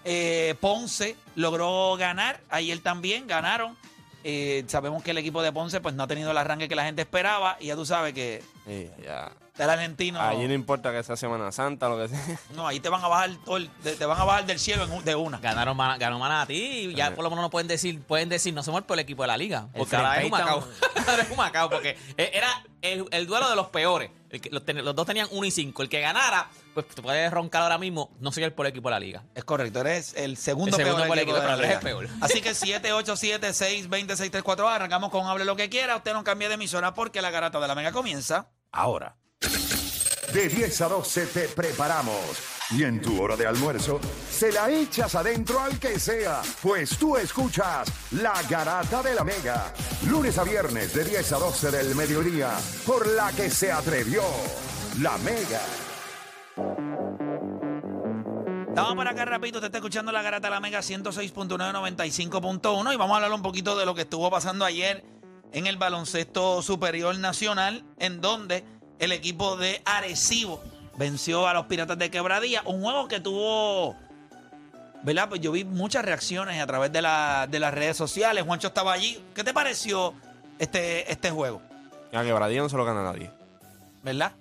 Eh, 0.05 0.55
Ponce 0.61 1.17
logró 1.35 1.97
ganar. 1.97 2.41
Ayer 2.51 2.79
también 2.81 3.27
ganaron. 3.27 3.77
Eh, 4.23 4.65
sabemos 4.69 5.03
que 5.03 5.11
el 5.11 5.19
equipo 5.19 5.43
de 5.43 5.53
Ponce 5.53 5.81
pues 5.81 5.95
no 5.95 6.05
ha 6.05 6.07
tenido 6.07 6.31
el 6.31 6.39
arranque 6.39 6.69
que 6.69 6.77
la 6.77 6.85
gente 6.85 7.03
esperaba. 7.03 7.57
Y 7.61 7.67
ya 7.67 7.75
tú 7.75 7.85
sabes 7.85 8.15
que 8.15 8.43
Sí, 8.67 8.89
ya. 9.03 9.33
El 9.63 9.71
argentino... 9.71 10.21
Allí 10.21 10.49
no 10.49 10.55
importa 10.55 10.91
que 10.91 11.01
sea 11.05 11.17
Semana 11.17 11.53
Santa 11.53 11.89
o 11.89 11.97
lo 11.97 12.03
que 12.03 12.09
sea. 12.15 12.39
No, 12.57 12.67
ahí 12.67 12.81
te 12.81 12.89
van 12.89 13.05
a 13.05 13.09
bajar 13.09 13.31
todo 13.45 13.57
el- 13.59 13.71
te 13.83 13.95
te 13.95 14.05
van 14.05 14.21
a 14.21 14.25
bajar 14.25 14.47
del 14.47 14.59
cielo 14.59 14.83
en 14.85 14.91
un- 14.91 15.05
de 15.05 15.15
una. 15.15 15.39
Ganaron 15.39 15.77
Mana- 15.77 15.97
ganó 15.97 16.19
Manatí 16.19 16.89
y 16.91 16.95
ya 16.95 17.15
por 17.15 17.23
lo 17.23 17.31
menos 17.31 17.45
no 17.45 17.51
pueden 17.51 17.69
decir, 17.69 18.03
pueden 18.03 18.29
decir, 18.29 18.53
no 18.53 18.65
somos 18.65 18.81
el 18.81 18.85
peor 18.85 18.99
equipo 18.99 19.23
de 19.23 19.29
la 19.29 19.37
liga. 19.37 19.69
El 19.73 19.79
Porque 19.79 19.95
ahora 19.97 20.15
es 20.15 20.19
Free 20.19 20.27
Humacao. 20.29 20.61
Payton. 20.61 21.09
ahora 21.09 21.23
es 21.23 21.31
Humacao, 21.31 21.71
porque 21.71 21.97
e- 22.17 22.31
era 22.35 22.49
el, 22.83 23.07
el 23.13 23.27
duelo 23.27 23.49
de 23.49 23.55
los 23.57 23.69
peores. 23.69 24.11
El 24.31 24.41
que- 24.41 24.51
los, 24.51 24.65
ten- 24.65 24.85
los 24.85 24.95
dos 24.97 25.07
tenían 25.07 25.29
1 25.31 25.47
y 25.47 25.51
5. 25.53 25.83
El 25.85 25.89
que 25.89 26.01
ganara, 26.01 26.49
pues 26.75 26.89
te 26.89 27.01
puedes 27.01 27.31
roncar 27.33 27.63
ahora 27.63 27.79
mismo, 27.79 28.11
no 28.19 28.33
soy 28.33 28.43
el 28.43 28.53
peor 28.53 28.67
equipo 28.67 28.89
de 28.89 28.95
la 28.95 29.01
liga. 29.01 29.23
Es 29.37 29.45
correcto, 29.45 29.81
eres 29.83 30.15
el 30.15 30.37
segundo, 30.37 30.77
El 30.77 30.83
segundo 30.85 31.05
peor 31.05 31.15
peor 31.15 31.19
equipo 31.19 31.37
equipo, 31.37 31.41
de 31.41 31.47
la 31.53 31.57
pero 31.57 31.69
eres 31.69 31.85
liga. 31.85 32.01
el 32.01 32.07
peor. 32.09 32.19
Así 32.21 32.41
que 32.43 32.51
787-620-634, 32.55 34.69
arrancamos 34.69 35.11
con 35.11 35.25
Hable 35.27 35.45
lo 35.45 35.55
que 35.57 35.69
quiera. 35.69 35.95
Usted 35.97 36.13
no 36.13 36.25
cambie 36.25 36.49
de 36.49 36.55
emisora 36.55 36.93
porque 36.95 37.23
la 37.23 37.31
garata 37.31 37.61
de 37.61 37.69
la 37.69 37.75
mega 37.77 37.93
comienza 37.93 38.49
ahora. 38.73 39.15
De 40.33 40.49
10 40.49 40.81
a 40.81 40.89
12 40.89 41.27
te 41.27 41.49
preparamos. 41.49 42.15
Y 42.71 42.83
en 42.83 43.01
tu 43.01 43.23
hora 43.23 43.37
de 43.37 43.47
almuerzo, 43.47 44.01
se 44.31 44.51
la 44.51 44.71
echas 44.71 45.15
adentro 45.15 45.61
al 45.61 45.79
que 45.79 46.01
sea, 46.01 46.41
pues 46.63 46.97
tú 46.99 47.17
escuchas 47.17 47.87
La 48.13 48.43
Garata 48.49 49.03
de 49.03 49.15
la 49.15 49.23
Mega. 49.23 49.73
Lunes 50.09 50.39
a 50.39 50.45
viernes 50.45 50.95
de 50.95 51.05
10 51.05 51.33
a 51.35 51.39
12 51.39 51.71
del 51.71 51.95
mediodía, 51.95 52.51
por 52.87 53.07
la 53.07 53.31
que 53.33 53.51
se 53.51 53.71
atrevió 53.71 54.23
La 55.01 55.17
Mega. 55.19 55.61
Estamos 58.75 58.97
para 58.97 59.13
acá 59.13 59.25
rapidito, 59.25 59.61
te 59.61 59.67
está 59.67 59.79
escuchando 59.79 60.11
la 60.11 60.21
garata 60.21 60.49
de 60.49 60.55
la 60.55 60.59
mega 60.59 60.81
106.995.1 60.81 62.93
y 62.93 62.97
vamos 62.97 63.15
a 63.15 63.19
hablar 63.19 63.33
un 63.33 63.43
poquito 63.43 63.79
de 63.79 63.87
lo 63.87 63.95
que 63.95 64.01
estuvo 64.01 64.29
pasando 64.33 64.65
ayer 64.65 65.05
en 65.53 65.69
el 65.69 65.77
baloncesto 65.77 66.61
superior 66.61 67.17
nacional, 67.17 67.85
en 68.01 68.21
donde 68.21 68.65
el 68.99 69.13
equipo 69.13 69.57
de 69.57 69.83
Arecibo 69.85 70.63
venció 70.97 71.47
a 71.49 71.55
los 71.55 71.67
Piratas 71.67 71.99
de 71.99 72.11
Quebradía, 72.11 72.63
un 72.65 72.83
juego 72.83 73.09
que 73.09 73.21
tuvo, 73.21 73.97
¿verdad? 75.03 75.29
Pues 75.29 75.41
yo 75.41 75.53
vi 75.53 75.65
muchas 75.65 76.05
reacciones 76.05 76.61
a 76.61 76.67
través 76.67 76.93
de, 76.93 77.03
la- 77.03 77.47
de 77.51 77.59
las 77.61 77.75
redes 77.75 77.97
sociales, 77.97 78.45
Juancho 78.45 78.69
estaba 78.69 78.93
allí. 78.93 79.23
¿Qué 79.35 79.45
te 79.45 79.53
pareció 79.53 80.15
este, 80.59 81.11
este 81.11 81.31
juego, 81.31 81.61
A 82.13 82.23
quebradilla 82.23 82.63
no 82.63 82.69
se 82.69 82.77
lo 82.77 82.85
gana 82.85 83.03
nadie. 83.03 83.31
¿verdad? 84.03 84.33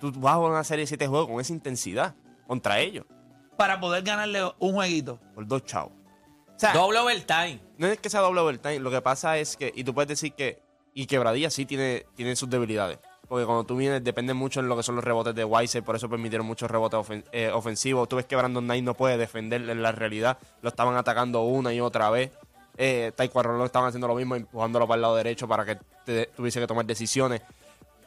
Tú 0.00 0.12
vas 0.16 0.34
a 0.34 0.38
una 0.38 0.64
serie 0.64 0.82
de 0.84 0.86
siete 0.88 1.06
juegos 1.06 1.28
con 1.28 1.40
esa 1.40 1.52
intensidad 1.52 2.14
contra 2.46 2.80
ellos. 2.80 3.04
Para 3.56 3.78
poder 3.80 4.02
ganarle 4.04 4.40
un 4.58 4.72
jueguito. 4.74 5.18
Por 5.34 5.46
dos 5.46 5.64
chavos. 5.64 5.92
O 6.56 6.58
sea, 6.60 6.72
Doble 6.72 6.98
overtime. 6.98 7.60
no 7.76 7.86
es 7.86 7.98
que 8.00 8.08
sea 8.10 8.20
doble 8.20 8.40
overtime. 8.40 8.80
Lo 8.80 8.90
que 8.90 9.00
pasa 9.00 9.38
es 9.38 9.56
que, 9.56 9.72
y 9.74 9.84
tú 9.84 9.94
puedes 9.94 10.08
decir 10.08 10.32
que, 10.32 10.60
y 10.94 11.06
quebradilla 11.06 11.50
sí 11.50 11.66
tiene, 11.66 12.04
tiene 12.16 12.34
sus 12.34 12.48
debilidades. 12.50 12.98
Porque 13.28 13.44
cuando 13.44 13.64
tú 13.64 13.76
vienes, 13.76 14.02
depende 14.02 14.32
mucho 14.32 14.60
en 14.60 14.68
lo 14.68 14.76
que 14.76 14.82
son 14.82 14.94
los 14.96 15.04
rebotes 15.04 15.34
de 15.34 15.44
Weiser, 15.44 15.82
por 15.82 15.94
eso 15.96 16.08
permitieron 16.08 16.46
muchos 16.46 16.70
rebotes 16.70 17.22
eh, 17.32 17.50
ofensivos. 17.52 18.08
Tú 18.08 18.16
ves 18.16 18.24
que 18.24 18.34
Brandon 18.36 18.64
Knight 18.64 18.82
no 18.84 18.94
puede 18.94 19.18
defender 19.18 19.68
en 19.68 19.82
la 19.82 19.92
realidad. 19.92 20.38
Lo 20.62 20.70
estaban 20.70 20.96
atacando 20.96 21.42
una 21.42 21.74
y 21.74 21.80
otra 21.80 22.08
vez. 22.08 22.30
Eh, 22.78 23.12
Taekwondo 23.14 23.64
estaban 23.66 23.88
haciendo 23.88 24.08
lo 24.08 24.14
mismo, 24.14 24.34
empujándolo 24.36 24.86
para 24.86 24.96
el 24.96 25.02
lado 25.02 25.16
derecho 25.16 25.46
para 25.46 25.64
que 25.66 25.76
te- 26.06 26.26
tuviese 26.34 26.58
que 26.60 26.66
tomar 26.66 26.86
decisiones. 26.86 27.42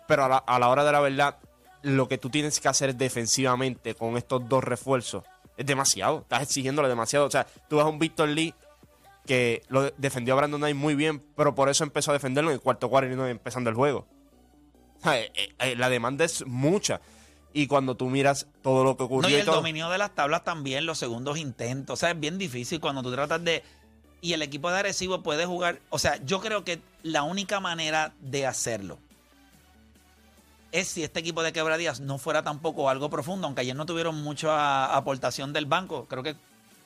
Pero 0.07 0.25
a 0.25 0.29
la, 0.29 0.37
a 0.37 0.57
la 0.57 0.69
hora 0.69 0.83
de 0.83 0.91
la 0.91 0.99
verdad, 1.01 1.37
lo 1.83 2.07
que 2.07 2.17
tú 2.17 2.29
tienes 2.31 2.59
que 2.59 2.67
hacer 2.67 2.95
defensivamente 2.95 3.93
con 3.95 4.17
estos 4.17 4.47
dos 4.49 4.63
refuerzos 4.63 5.23
es 5.57 5.65
demasiado. 5.65 6.19
Estás 6.21 6.41
exigiéndole 6.43 6.87
demasiado. 6.89 7.25
O 7.27 7.31
sea, 7.31 7.45
tú 7.69 7.75
vas 7.77 7.85
a 7.85 7.89
un 7.89 7.99
Victor 7.99 8.27
Lee 8.29 8.55
que 9.27 9.61
lo 9.69 9.91
defendió 9.97 10.33
a 10.33 10.37
Brandon 10.37 10.59
Knight 10.61 10.75
muy 10.75 10.95
bien, 10.95 11.21
pero 11.35 11.53
por 11.53 11.69
eso 11.69 11.83
empezó 11.83 12.09
a 12.09 12.13
defenderlo 12.15 12.49
en 12.49 12.55
el 12.55 12.61
cuarto 12.61 12.89
cuarto 12.89 13.11
y 13.11 13.15
no 13.15 13.27
empezando 13.27 13.69
el 13.69 13.75
juego. 13.75 14.07
Eh, 15.05 15.31
eh, 15.59 15.75
la 15.75 15.89
demanda 15.89 16.25
es 16.25 16.45
mucha. 16.45 17.01
Y 17.53 17.67
cuando 17.67 17.95
tú 17.95 18.09
miras 18.09 18.47
todo 18.61 18.83
lo 18.83 18.95
que 18.95 19.03
ocurrió 19.03 19.29
No, 19.29 19.29
y 19.29 19.37
y 19.37 19.39
el 19.39 19.45
todo, 19.45 19.57
dominio 19.57 19.89
de 19.89 19.97
las 19.97 20.15
tablas 20.15 20.43
también, 20.43 20.85
los 20.85 20.97
segundos 20.97 21.37
intentos. 21.37 21.93
O 21.93 21.97
sea, 21.97 22.11
es 22.11 22.19
bien 22.19 22.37
difícil 22.37 22.79
cuando 22.79 23.03
tú 23.03 23.11
tratas 23.11 23.43
de. 23.43 23.63
Y 24.21 24.33
el 24.33 24.41
equipo 24.41 24.69
de 24.71 24.79
Arecibo 24.79 25.21
puede 25.21 25.45
jugar. 25.45 25.79
O 25.89 25.99
sea, 25.99 26.23
yo 26.23 26.39
creo 26.39 26.63
que 26.63 26.79
la 27.03 27.23
única 27.23 27.59
manera 27.59 28.13
de 28.21 28.45
hacerlo 28.45 28.99
es 30.71 30.87
si 30.87 31.03
este 31.03 31.19
equipo 31.19 31.43
de 31.43 31.51
quebradías 31.51 31.99
no 31.99 32.17
fuera 32.17 32.43
tampoco 32.43 32.89
algo 32.89 33.09
profundo, 33.09 33.47
aunque 33.47 33.61
ayer 33.61 33.75
no 33.75 33.85
tuvieron 33.85 34.21
mucha 34.21 34.95
aportación 34.95 35.53
del 35.53 35.65
banco. 35.65 36.05
Creo 36.05 36.23
que 36.23 36.35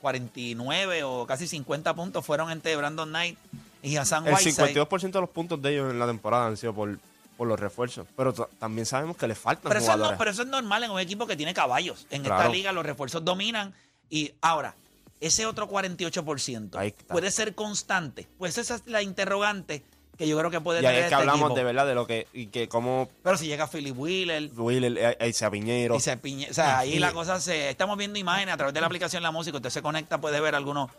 49 0.01 1.03
o 1.03 1.25
casi 1.27 1.47
50 1.47 1.93
puntos 1.95 2.25
fueron 2.25 2.51
entre 2.51 2.75
Brandon 2.75 3.09
Knight 3.09 3.37
y 3.83 3.97
Hassan 3.97 4.27
el 4.27 4.33
Whiteside. 4.33 4.73
52% 4.73 5.11
de 5.11 5.21
los 5.21 5.29
puntos 5.29 5.61
de 5.61 5.73
ellos 5.73 5.91
en 5.91 5.99
la 5.99 6.07
temporada 6.07 6.47
han 6.47 6.57
sido 6.57 6.73
por, 6.73 6.97
por 7.37 7.47
los 7.47 7.59
refuerzos. 7.59 8.07
Pero 8.15 8.33
también 8.33 8.85
sabemos 8.85 9.17
que 9.17 9.27
le 9.27 9.35
faltan 9.35 9.69
Pero 9.69 9.79
eso, 9.79 9.91
es, 9.91 9.97
no- 9.97 10.17
pero 10.17 10.31
eso 10.31 10.41
es 10.43 10.47
normal 10.47 10.83
en 10.83 10.91
un 10.91 10.99
equipo 10.99 11.27
que 11.27 11.35
tiene 11.35 11.53
caballos. 11.53 12.07
En 12.09 12.23
esta 12.23 12.49
liga 12.49 12.71
los 12.71 12.85
refuerzos 12.85 13.23
dominan. 13.23 13.73
Y 14.09 14.33
ahora, 14.41 14.75
ese 15.19 15.45
otro 15.45 15.67
48% 15.67 16.77
Ahí 16.77 16.89
está. 16.89 17.13
puede 17.13 17.31
ser 17.31 17.55
constante. 17.55 18.27
Pues 18.37 18.57
esa 18.57 18.75
es 18.75 18.83
la 18.87 19.01
interrogante 19.01 19.83
que 20.17 20.27
yo 20.27 20.37
creo 20.37 20.49
que 20.49 20.61
puede 20.61 20.79
y 20.79 20.81
tener 20.83 20.95
es 20.95 21.01
que 21.01 21.05
este 21.07 21.15
hablamos 21.15 21.41
equipo. 21.41 21.55
de 21.55 21.63
verdad 21.63 21.85
de 21.87 21.95
lo 21.95 22.07
que, 22.07 22.27
y 22.31 22.47
que 22.47 22.69
como 22.69 23.09
Pero 23.21 23.37
si 23.37 23.47
llega 23.47 23.67
Philip 23.67 23.97
Wheeler 23.97 24.49
Will, 24.55 24.97
eh, 24.97 25.17
eh, 25.19 25.49
Piñero, 25.51 25.95
y 25.95 25.99
se 25.99 26.15
piñe, 26.17 26.49
o 26.49 26.53
sea, 26.53 26.79
ahí 26.79 26.99
la 26.99 27.11
cosa 27.11 27.41
se. 27.41 27.69
Estamos 27.69 27.97
viendo 27.97 28.17
imágenes 28.17 28.53
a 28.53 28.57
través 28.57 28.73
de 28.73 28.79
la 28.79 28.87
aplicación 28.87 29.23
La 29.23 29.31
Música. 29.31 29.57
Usted 29.57 29.69
se 29.71 29.81
conecta, 29.81 30.21
puede 30.21 30.39
ver 30.39 30.55
algunos. 30.55 30.89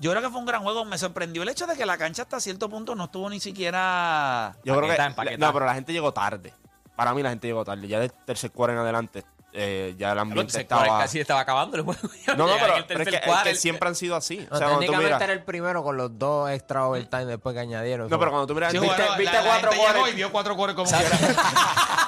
Yo 0.00 0.10
creo 0.10 0.22
que 0.22 0.30
fue 0.30 0.40
un 0.40 0.46
gran 0.46 0.62
juego. 0.62 0.84
Me 0.84 0.98
sorprendió 0.98 1.42
el 1.42 1.48
hecho 1.50 1.66
de 1.66 1.76
que 1.76 1.86
la 1.86 1.98
cancha 1.98 2.22
hasta 2.22 2.40
cierto 2.40 2.68
punto 2.68 2.94
no 2.94 3.04
estuvo 3.04 3.28
ni 3.30 3.38
siquiera. 3.38 4.56
Yo 4.64 4.76
creo 4.76 4.88
que. 4.88 5.36
No, 5.38 5.52
pero 5.52 5.66
la 5.66 5.74
gente 5.74 5.92
llegó 5.92 6.12
tarde. 6.12 6.52
Para 6.96 7.14
mí 7.14 7.22
la 7.22 7.30
gente 7.30 7.46
llegó 7.46 7.64
tarde. 7.64 7.86
Ya 7.86 8.00
del 8.00 8.12
tercer 8.12 8.50
cuarto 8.50 8.74
en 8.74 8.78
adelante, 8.80 9.24
eh, 9.52 9.94
ya 9.98 10.12
el 10.12 10.18
ambiente 10.18 10.52
se 10.52 10.60
estaba. 10.62 10.98
casi 11.00 11.20
estaba 11.20 11.40
acabando 11.40 11.76
el 11.76 11.82
juego. 11.82 12.00
No, 12.36 12.46
no, 12.46 12.54
pero, 12.60 12.76
el 12.76 12.84
pero 12.86 13.02
es, 13.02 13.08
que, 13.08 13.16
es 13.16 13.46
el- 13.46 13.56
siempre 13.56 13.88
han 13.88 13.94
sido 13.94 14.16
así. 14.16 14.38
No, 14.38 14.44
o 14.54 14.58
sea, 14.58 14.68
cuando 14.68 14.74
tú 14.74 14.80
técnicamente 14.80 15.04
miras. 15.06 15.22
era 15.22 15.32
el 15.32 15.42
primero 15.44 15.82
con 15.82 15.96
los 15.96 16.18
dos 16.18 16.50
extra 16.50 16.86
overtime 16.86 17.26
después 17.26 17.54
que 17.54 17.60
añadieron. 17.60 18.08
No, 18.08 18.18
pero 18.18 18.30
cuando 18.30 18.46
tú 18.46 18.54
miras. 18.54 18.72
Sí, 18.72 18.78
viste- 18.78 18.96
bueno, 18.96 19.16
viste 19.18 19.36
la- 19.36 19.42
la 19.42 19.48
cuatro 19.50 19.70
cuarenta- 19.78 20.10
y 20.10 20.14
vio 20.14 20.32
cuatro 20.32 20.56
cuartos 20.56 20.76
como 20.76 20.90
quiera. 20.98 21.18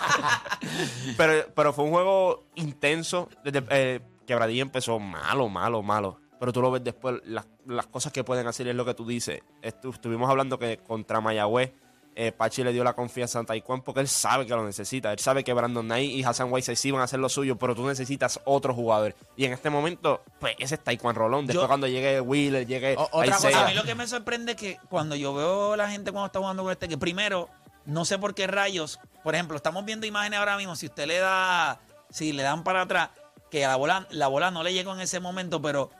pero, 1.16 1.46
pero 1.54 1.72
fue 1.72 1.84
un 1.84 1.90
juego 1.90 2.44
intenso. 2.54 3.28
Desde, 3.44 3.64
eh, 3.70 4.00
Quebradilla 4.26 4.62
empezó 4.62 4.98
malo, 4.98 5.48
malo, 5.48 5.82
malo. 5.82 6.20
Pero 6.42 6.52
tú 6.52 6.60
lo 6.60 6.72
ves 6.72 6.82
después, 6.82 7.20
las, 7.24 7.46
las 7.66 7.86
cosas 7.86 8.12
que 8.12 8.24
pueden 8.24 8.48
hacer 8.48 8.66
es 8.66 8.74
lo 8.74 8.84
que 8.84 8.94
tú 8.94 9.06
dices. 9.06 9.42
Estu- 9.62 9.94
estuvimos 9.94 10.28
hablando 10.28 10.58
que 10.58 10.78
contra 10.78 11.20
Mayagüez, 11.20 11.70
eh, 12.16 12.32
Pachi 12.32 12.64
le 12.64 12.72
dio 12.72 12.82
la 12.82 12.94
confianza 12.94 13.38
a 13.38 13.44
Taekwondo 13.44 13.84
porque 13.84 14.00
él 14.00 14.08
sabe 14.08 14.44
que 14.44 14.52
lo 14.52 14.64
necesita. 14.64 15.12
Él 15.12 15.20
sabe 15.20 15.44
que 15.44 15.52
Brandon 15.52 15.84
Knight 15.86 16.10
y 16.10 16.24
Hassan 16.24 16.52
Whiteside 16.52 16.74
sí 16.74 16.90
van 16.90 17.00
a 17.00 17.04
hacer 17.04 17.20
lo 17.20 17.28
suyo, 17.28 17.56
pero 17.58 17.76
tú 17.76 17.86
necesitas 17.86 18.40
otro 18.44 18.74
jugador. 18.74 19.14
Y 19.36 19.44
en 19.44 19.52
este 19.52 19.70
momento, 19.70 20.24
pues 20.40 20.56
ese 20.58 20.74
es 20.74 20.82
Taekwondo 20.82 21.20
Rolón. 21.20 21.46
Después 21.46 21.62
Yo- 21.62 21.68
cuando 21.68 21.86
llegue 21.86 22.20
Wheeler, 22.20 22.66
llegue 22.66 22.96
O- 22.98 23.08
otra 23.12 23.36
cosa. 23.36 23.64
A 23.64 23.68
mí 23.68 23.74
lo 23.74 23.84
que 23.84 23.94
me 23.94 24.08
sorprende 24.08 24.50
es 24.52 24.58
que 24.58 24.78
cuando 24.90 25.14
yo 25.14 25.32
veo 25.34 25.74
a 25.74 25.76
la 25.76 25.88
gente 25.90 26.10
cuando 26.10 26.26
está 26.26 26.40
jugando 26.40 26.64
con 26.64 26.72
este, 26.72 26.88
que 26.88 26.98
primero, 26.98 27.48
no 27.86 28.04
sé 28.04 28.18
por 28.18 28.34
qué 28.34 28.48
rayos, 28.48 28.98
por 29.22 29.36
ejemplo, 29.36 29.56
estamos 29.56 29.84
viendo 29.84 30.06
imágenes 30.08 30.40
ahora 30.40 30.56
mismo, 30.56 30.74
si 30.74 30.86
usted 30.86 31.06
le 31.06 31.18
da, 31.18 31.80
si 32.10 32.32
le 32.32 32.42
dan 32.42 32.64
para 32.64 32.82
atrás, 32.82 33.10
que 33.48 33.64
a 33.64 33.68
la 33.68 33.76
bola, 33.76 34.08
la 34.10 34.26
bola 34.26 34.50
no 34.50 34.64
le 34.64 34.72
llegó 34.74 34.92
en 34.92 35.00
ese 35.00 35.20
momento, 35.20 35.62
pero 35.62 35.90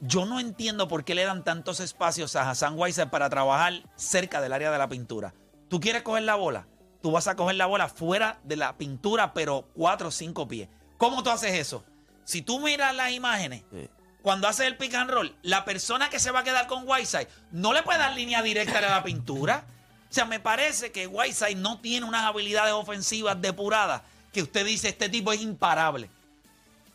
yo 0.00 0.26
no 0.26 0.38
entiendo 0.40 0.88
por 0.88 1.04
qué 1.04 1.14
le 1.14 1.24
dan 1.24 1.44
tantos 1.44 1.80
espacios 1.80 2.36
a 2.36 2.48
Hassan 2.50 2.78
Weiser 2.78 3.10
para 3.10 3.28
trabajar 3.30 3.82
cerca 3.96 4.40
del 4.40 4.52
área 4.52 4.70
de 4.70 4.78
la 4.78 4.88
pintura. 4.88 5.34
Tú 5.68 5.80
quieres 5.80 6.02
coger 6.02 6.22
la 6.22 6.34
bola, 6.36 6.66
tú 7.02 7.10
vas 7.10 7.26
a 7.28 7.36
coger 7.36 7.56
la 7.56 7.66
bola 7.66 7.88
fuera 7.88 8.38
de 8.44 8.56
la 8.56 8.76
pintura, 8.76 9.32
pero 9.34 9.68
cuatro 9.74 10.08
o 10.08 10.12
cinco 10.12 10.46
pies. 10.48 10.68
¿Cómo 10.96 11.22
tú 11.22 11.30
haces 11.30 11.52
eso? 11.54 11.84
Si 12.24 12.42
tú 12.42 12.60
miras 12.60 12.94
las 12.94 13.10
imágenes, 13.12 13.62
Sí. 13.72 13.88
cuando 14.22 14.48
hace 14.48 14.66
el 14.66 14.76
pick 14.76 14.94
and 14.94 15.10
roll, 15.10 15.34
la 15.42 15.64
persona 15.64 16.10
que 16.10 16.18
se 16.20 16.30
va 16.30 16.40
a 16.40 16.44
quedar 16.44 16.66
con 16.66 16.88
Whiteside 16.88 17.28
no 17.50 17.72
le 17.72 17.82
puede 17.82 17.98
dar 17.98 18.12
línea 18.14 18.42
directa 18.42 18.78
a 18.78 18.82
la 18.82 19.02
pintura. 19.02 19.64
O 20.10 20.12
sea, 20.12 20.24
me 20.24 20.40
parece 20.40 20.90
que 20.92 21.06
Whiteside 21.06 21.56
no 21.56 21.80
tiene 21.80 22.06
unas 22.06 22.24
habilidades 22.24 22.72
ofensivas 22.72 23.40
depuradas 23.40 24.02
que 24.32 24.42
usted 24.42 24.64
dice, 24.64 24.88
este 24.88 25.08
tipo 25.08 25.32
es 25.32 25.40
imparable. 25.40 26.10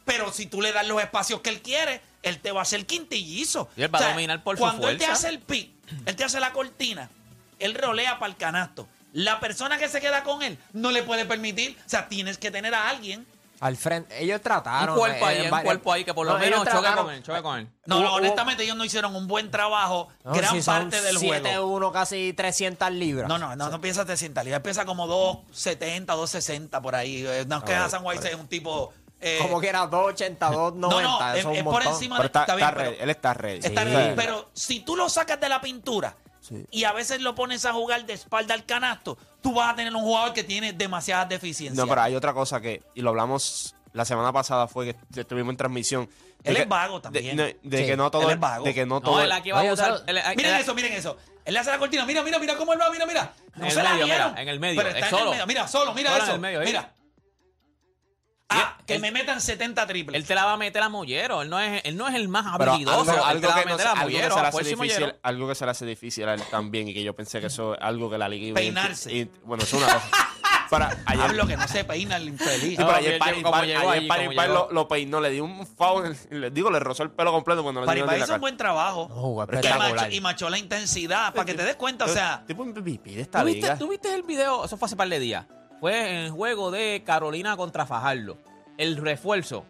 Pero 0.05 0.31
si 0.31 0.45
tú 0.47 0.61
le 0.61 0.71
das 0.71 0.87
los 0.87 1.01
espacios 1.01 1.41
que 1.41 1.49
él 1.49 1.61
quiere, 1.61 2.01
él 2.23 2.39
te 2.39 2.51
va 2.51 2.59
a 2.61 2.63
hacer 2.63 2.85
quintillizo. 2.85 3.69
Y 3.77 3.83
él 3.83 3.93
va 3.93 3.99
a 3.99 4.09
dominar 4.09 4.43
por 4.43 4.55
su 4.57 4.61
Cuando 4.61 4.89
él 4.89 4.97
te 4.97 5.05
hace 5.05 5.29
el 5.29 5.39
pick, 5.39 5.69
él 6.05 6.15
te 6.15 6.23
hace 6.23 6.39
la 6.39 6.51
cortina, 6.53 7.09
él 7.59 7.75
rolea 7.75 8.17
para 8.19 8.31
el 8.31 8.37
canasto. 8.37 8.87
La 9.13 9.39
persona 9.39 9.77
que 9.77 9.87
se 9.89 10.01
queda 10.01 10.23
con 10.23 10.41
él 10.41 10.57
no 10.73 10.89
le 10.89 11.03
puede 11.03 11.25
permitir. 11.25 11.77
O 11.85 11.89
sea, 11.89 12.07
tienes 12.09 12.39
que 12.39 12.49
tener 12.49 12.73
a 12.73 12.89
alguien 12.89 13.27
Al 13.59 13.77
frente, 13.77 14.21
ellos 14.23 14.41
trataron. 14.41 14.95
un 14.95 14.99
cuerpo 14.99 15.25
eh, 15.25 15.29
ahí, 15.29 15.45
en 15.45 15.53
un 15.53 15.61
cuerpo 15.61 15.93
ahí 15.93 16.03
que 16.03 16.13
por 16.15 16.25
lo 16.25 16.33
No, 16.33 16.39
menos 16.39 16.59
choque 16.61 16.71
trataron- 16.71 17.05
con 17.05 17.13
él, 17.13 17.21
choque 17.23 17.41
con 17.43 17.59
él. 17.59 17.67
No, 17.85 17.99
no, 17.99 18.07
hubo- 18.09 18.15
honestamente 18.15 18.63
ellos 18.63 18.75
no 18.75 18.83
hicieron 18.83 19.15
un 19.15 19.27
buen 19.27 19.51
trabajo, 19.51 20.09
No, 20.25 20.33
gran 20.33 20.51
si 20.55 20.61
son 20.63 20.73
parte 20.89 20.99
del 21.01 21.17
juego. 21.17 21.45
7-1, 21.47 21.91
casi 21.93 22.33
300 22.33 22.91
libras. 22.91 23.29
No, 23.29 23.37
no, 23.37 23.55
no, 23.55 23.69
no 23.69 23.79
piensa 23.79 24.03
300 24.03 24.43
libras, 24.43 24.61
piensa 24.63 24.83
como 24.85 25.05
270, 25.07 26.13
260 26.15 26.81
por 26.81 26.95
ahí. 26.95 27.23
Eh, 27.25 27.45
No 27.47 27.57
es 27.59 27.63
que 27.65 27.73
Ah, 27.75 27.85
Hassan 27.85 28.01
White 28.03 28.27
es 28.29 28.35
un 28.35 28.47
tipo... 28.47 28.91
eh, 29.23 29.39
Como 29.41 29.59
que 29.61 29.67
era 29.69 29.87
280, 29.87 30.45
290. 30.51 30.77
no, 30.77 31.19
no, 31.19 31.33
es, 31.33 31.39
eso 31.39 31.49
es 31.51 31.55
es 31.57 31.59
un 31.59 31.65
por 31.65 31.73
montón. 31.75 31.93
encima 31.93 32.19
de... 32.19 32.25
está, 32.25 32.41
está 32.41 32.55
bien, 32.55 32.67
está 32.67 32.77
pero- 32.83 32.95
él 33.03 33.09
está 33.09 33.33
ready. 33.33 33.59
está 33.63 33.81
Sí. 33.83 33.89
bien, 33.89 34.03
Sí. 34.09 34.13
pero 34.15 34.49
si 34.53 34.79
tú 34.81 34.95
lo 34.95 35.09
sacas 35.09 35.39
de 35.39 35.49
la 35.49 35.61
pintura 35.61 36.15
Sí. 36.41 36.65
y 36.71 36.83
a 36.83 36.91
veces 36.91 37.21
lo 37.21 37.35
pones 37.35 37.63
a 37.65 37.71
jugar 37.73 38.05
de 38.05 38.13
espalda 38.13 38.53
al 38.53 38.65
canasto, 38.65 39.17
tú 39.41 39.53
vas 39.53 39.71
a 39.73 39.75
tener 39.75 39.95
un 39.95 40.01
jugador 40.01 40.33
que 40.33 40.43
tiene 40.43 40.73
demasiadas 40.73 41.29
deficiencias. 41.29 41.77
No, 41.77 41.87
pero 41.89 42.01
hay 42.01 42.15
otra 42.15 42.33
cosa 42.33 42.59
que, 42.59 42.83
y 42.95 43.01
lo 43.01 43.09
hablamos 43.11 43.75
la 43.93 44.03
semana 44.05 44.33
pasada, 44.33 44.67
fue 44.67 44.93
que 45.13 45.19
estuvimos 45.21 45.51
en 45.51 45.57
transmisión. 45.57 46.09
Él 46.43 46.57
es 46.57 46.67
vago 46.67 46.99
también. 46.99 47.37
De, 47.37 47.57
de 47.63 47.77
Sí, 47.77 47.85
que 47.85 47.95
no 47.95 48.11
todo. 48.11 48.23
él 48.23 48.31
es 48.31 48.39
vago. 48.39 48.65
De 48.65 48.73
que 48.73 48.85
no 48.85 48.99
todo. 48.99 49.15
No, 49.15 49.21
él 49.21 49.31
aquí 49.31 49.51
va 49.51 49.61
a 49.61 49.71
usar. 49.71 49.93
eso- 49.93 50.03
él- 50.07 50.17
él- 50.17 50.23
Miren 50.35 50.55
él- 50.55 50.61
eso, 50.61 50.73
miren 50.75 50.91
eso. 50.91 51.15
Él 51.45 51.53
le 51.53 51.59
hace 51.61 51.69
la 51.71 51.77
cortina. 51.77 52.05
Mira, 52.05 52.21
mira, 52.23 52.37
mira 52.39 52.57
cómo 52.57 52.73
él 52.73 52.81
va. 52.81 52.89
Mira, 52.89 53.05
mira. 53.05 53.31
No 53.55 53.65
En 53.65 53.71
se 53.71 53.77
el 53.79 53.83
la 53.85 53.91
medio, 53.93 54.05
mira, 54.05 54.35
en 54.37 54.47
el 54.49 54.59
medio, 54.59 54.77
Pero 54.77 54.89
es 54.89 54.95
está 54.95 55.05
en 55.07 55.11
solo. 55.11 55.23
el 55.25 55.29
medio. 55.31 55.47
Mira, 55.47 55.67
solo, 55.69 55.93
mira 55.93 56.09
Solo 56.09 56.23
en 56.23 56.25
eso. 56.27 56.35
el 56.35 56.41
medio, 56.41 56.61
¿eh? 56.61 56.65
mira. 56.65 56.91
Ah, 58.55 58.77
que 58.85 58.95
él- 58.95 59.01
me 59.01 59.11
metan 59.11 59.39
70 59.41 59.85
triples. 59.87 60.19
Él 60.19 60.25
te 60.27 60.35
la 60.35 60.45
va 60.45 60.53
a 60.53 60.57
meter 60.57 60.81
a 60.81 60.89
Mollero. 60.89 61.41
Él 61.41 61.49
no 61.49 61.59
es, 61.59 61.81
él 61.85 61.95
no 61.97 62.07
es 62.07 62.15
el 62.15 62.27
más 62.27 62.45
Pero 62.57 62.71
habilidoso. 62.73 62.99
algo, 62.99 63.11
que 63.13 63.17
no 63.17 63.23
algo 63.25 63.77
que 63.77 64.25
se 64.35 64.41
le 64.41 64.47
hace 64.47 64.63
difícil, 64.63 64.77
Mollero. 65.01 65.15
algo 65.23 65.47
que 65.47 65.55
se 65.55 65.65
le 65.65 65.71
hace 65.71 65.85
difícil 65.85 66.29
a 66.29 66.33
él 66.35 66.41
también 66.51 66.87
y 66.87 66.93
que 66.93 67.03
yo 67.03 67.15
pensé 67.15 67.39
que 67.41 67.47
eso 67.47 67.73
es 67.75 67.81
algo 67.81 68.09
que 68.09 68.17
la 68.17 68.29
liga 68.29 68.47
iba 68.47 68.55
Peinarse. 68.55 69.11
y- 69.13 69.29
bueno, 69.43 69.63
eso 69.63 69.77
es 69.77 69.83
una 69.83 69.93
cosa. 69.93 70.07
Para 70.69 70.87
ayer, 71.05 71.25
Hablo 71.25 71.45
que 71.45 71.55
no 71.55 71.67
se 71.67 71.83
peina 71.83 72.17
el 72.17 72.29
infeliz. 72.29 72.59
sí, 72.61 72.77
No, 72.79 72.87
pero 72.87 72.97
ayer 72.97 73.19
Pari 73.19 73.43
lo, 74.47 74.69
lo 74.71 74.87
peinó, 74.87 75.21
le 75.21 75.29
dio 75.29 75.43
un 75.43 75.67
foul, 75.67 76.17
le 76.31 76.49
digo, 76.49 76.71
le 76.71 76.79
rozó 76.79 77.03
el 77.03 77.11
pelo 77.11 77.31
completo 77.31 77.61
cuando 77.61 77.81
no 77.81 77.93
le 77.93 78.01
dio 78.03 78.17
hizo 78.17 78.33
un 78.35 78.41
buen 78.41 78.57
trabajo. 78.57 79.07
No, 79.09 79.37
y, 79.37 79.41
espectacular. 79.55 79.93
machó, 79.95 80.09
y 80.11 80.21
machó 80.21 80.49
la 80.49 80.57
intensidad 80.57 81.31
para 81.33 81.45
que 81.45 81.53
te 81.53 81.63
des 81.63 81.75
cuenta. 81.75 82.05
O 82.05 82.07
sea, 82.07 82.43
tipo 82.47 82.63
un 82.63 82.69
MVP 82.69 83.11
de 83.11 83.21
esta 83.21 83.41
¿Tú 83.41 83.45
viste, 83.45 83.61
liga. 83.61 83.77
tú 83.77 83.87
viste 83.89 84.15
el 84.15 84.23
video? 84.23 84.65
Eso 84.65 84.75
fue 84.77 84.87
hace 84.87 84.95
par 84.95 85.09
de 85.09 85.19
días. 85.19 85.45
Fue 85.83 86.09
en 86.11 86.15
el 86.15 86.31
juego 86.31 86.71
de 86.71 87.03
Carolina 87.05 87.57
contra 87.57 87.85
Fajardo. 87.85 88.37
El 88.77 88.95
refuerzo. 88.95 89.65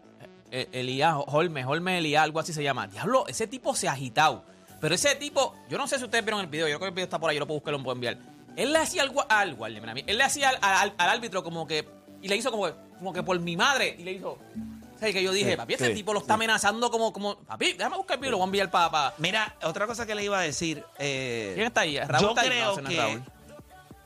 eh, 0.52 0.68
Elías, 0.70 1.12
Holmes, 1.26 1.66
Holmes 1.66 1.98
Elías, 1.98 2.22
algo 2.22 2.38
así 2.38 2.52
se 2.52 2.62
llama. 2.62 2.86
Diablo, 2.86 3.24
ese 3.26 3.48
tipo 3.48 3.74
se 3.74 3.88
ha 3.88 3.92
agitado. 3.94 4.44
Pero 4.80 4.94
ese 4.94 5.16
tipo, 5.16 5.56
yo 5.68 5.76
no 5.76 5.88
sé 5.88 5.98
si 5.98 6.04
ustedes 6.04 6.24
vieron 6.24 6.40
el 6.40 6.46
video, 6.46 6.68
yo 6.68 6.76
creo 6.78 6.82
que 6.82 6.90
el 6.90 6.94
video 6.94 7.04
está 7.06 7.18
por 7.18 7.30
ahí, 7.30 7.34
yo 7.34 7.40
lo 7.40 7.48
puedo 7.48 7.58
buscar, 7.58 7.72
lo 7.74 7.82
puedo 7.82 7.96
enviar. 7.96 8.16
Él 8.54 8.72
le 8.72 8.78
hacía 8.78 9.02
algo 9.02 9.26
al 9.28 9.56
guardia, 9.56 9.82
él 10.06 10.16
le 10.16 10.22
hacía 10.22 10.50
al, 10.50 10.58
al- 10.60 10.94
al 10.96 11.08
árbitro 11.10 11.42
como 11.42 11.66
que, 11.66 11.84
y 12.22 12.28
le 12.28 12.36
hizo 12.36 12.52
como, 12.52 12.66
que- 12.66 12.74
como 12.96 13.12
que 13.12 13.24
por 13.24 13.40
mi 13.40 13.56
madre, 13.56 13.96
y 13.98 14.04
le 14.04 14.12
hizo, 14.12 14.38
o 14.38 15.00
que 15.00 15.20
yo 15.20 15.32
dije, 15.32 15.56
papi, 15.56 15.74
sí, 15.78 15.94
tipo 15.94 16.12
lo 16.12 16.20
está 16.20 16.34
amenazando 16.34 16.92
como, 16.92 17.12
como, 17.12 17.38
papi, 17.40 17.72
déjame 17.72 17.96
buscar 17.96 18.18
el 18.18 18.20
video, 18.20 18.30
lo 18.30 18.36
voy 18.38 18.44
a 18.44 18.46
enviar 18.46 18.70
para... 18.70 19.14
Mira, 19.18 19.56
otra 19.64 19.88
cosa 19.88 20.06
que 20.06 20.14
le 20.14 20.22
iba 20.22 20.38
a 20.38 20.42
decir. 20.42 20.84
eh, 21.00 21.50
¿Quién 21.56 21.66
está 21.66 21.80
ahí? 21.80 21.98
¿Raúl 21.98 22.22
yo 22.22 22.28
está 22.28 22.42
ahí? 22.42 22.48
creo 22.50 22.72
ese 22.74 22.82
no 22.82 22.88
que. 22.88 22.96
Raúl. 22.98 23.22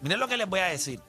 Miren 0.00 0.20
lo 0.20 0.26
que 0.28 0.36
les 0.38 0.48
voy 0.48 0.60
a 0.60 0.66
decir. 0.68 1.00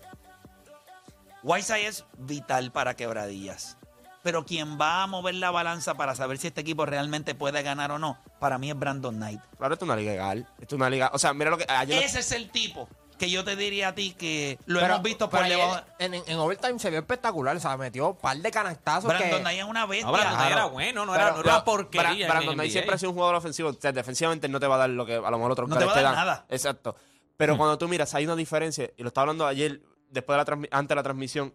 Whiteside 1.43 1.88
es 1.88 2.05
vital 2.17 2.72
para 2.72 2.96
quebradillas. 2.96 3.77
Pero 4.22 4.46
quien 4.46 4.79
va 4.79 5.03
a 5.03 5.08
mover 5.08 5.36
la 5.36 5.50
balanza 5.50 5.93
para 5.96 6.13
saber 6.13 6.38
si 6.39 6.48
este 6.48 6.60
equipo 6.62 6.86
realmente 6.86 7.36
puede 7.36 7.63
ganar 7.63 7.91
o 7.91 8.00
no, 8.00 8.17
para 8.39 8.58
mí 8.58 8.69
es 8.69 8.77
Brandon 8.77 9.15
Knight. 9.15 9.39
Claro, 9.58 9.74
esto 9.74 9.86
es 9.86 9.88
una 9.89 9.96
liga 9.96 10.12
legal. 10.12 10.48
Esto 10.60 10.75
es 10.75 10.79
una 10.79 10.89
liga. 10.89 11.10
O 11.13 11.19
sea, 11.19 11.34
mira 11.34 11.50
lo 11.50 11.58
que. 11.58 11.65
Ayer 11.69 11.96
lo- 11.98 12.05
Ese 12.05 12.19
es 12.19 12.31
el 12.34 12.50
tipo 12.51 12.89
que 13.17 13.29
yo 13.29 13.43
te 13.46 13.55
diría 13.55 13.89
a 13.89 13.96
ti 13.96 14.12
que 14.17 14.60
lo 14.65 14.79
Pero- 14.81 14.93
hemos 14.96 15.03
visto 15.03 15.29
por 15.29 15.41
debajo. 15.48 15.79
En, 16.00 16.13
en, 16.13 16.24
en 16.27 16.38
overtime 16.38 16.77
se 16.79 16.89
vio 16.89 17.00
espectacular. 17.00 17.55
O 17.55 17.60
sea, 17.62 17.77
metió 17.77 18.10
un 18.10 18.17
par 18.17 18.36
de 18.38 18.51
canastazos 18.51 19.05
Brandon 19.10 19.29
que... 19.29 19.39
Knight 19.39 19.60
es 19.60 19.65
una 19.65 19.86
bestia. 19.86 20.05
No, 20.08 20.12
Brandon 20.12 20.34
Knight 20.36 20.48
era 20.48 20.55
Claro. 20.58 20.69
bueno, 20.72 21.05
no 21.05 21.12
Pero- 21.13 21.24
era, 21.24 21.31
no 21.36 21.39
era 21.41 21.51
pero 21.51 21.63
porquería. 21.65 22.10
Bra- 22.12 22.22
en 22.22 22.27
Brandon 22.27 22.53
Knight 22.55 22.72
siempre 22.74 22.96
ha 22.96 22.98
sido 22.98 23.12
un 23.12 23.15
jugador 23.15 23.36
ofensivo. 23.38 23.69
O 23.69 23.74
sea, 23.74 23.93
defensivamente 23.93 24.50
no 24.50 24.60
te 24.60 24.67
va 24.67 24.75
a 24.75 24.79
dar 24.79 24.89
lo 24.89 25.05
que 25.05 25.15
a 25.15 25.29
lo 25.31 25.38
mejor 25.38 25.51
otros 25.53 25.69
No 25.69 25.77
te 25.77 25.86
va 25.86 25.91
a 25.93 25.96
dar 25.96 26.03
dan. 26.03 26.15
nada. 26.15 26.46
Exacto. 26.50 26.96
Pero 27.38 27.55
cuando 27.58 27.77
tú 27.77 27.88
miras, 27.88 28.13
hay 28.15 28.25
una 28.25 28.36
diferencia. 28.36 28.89
Y 28.98 29.01
lo 29.01 29.08
estaba 29.08 29.24
hablando 29.24 29.48
ayer, 29.48 29.79
después 30.09 30.37
de 30.37 30.45
la 30.55 30.67
antes 30.71 30.89
de 30.89 30.95
la 30.95 31.03
transmisión. 31.03 31.53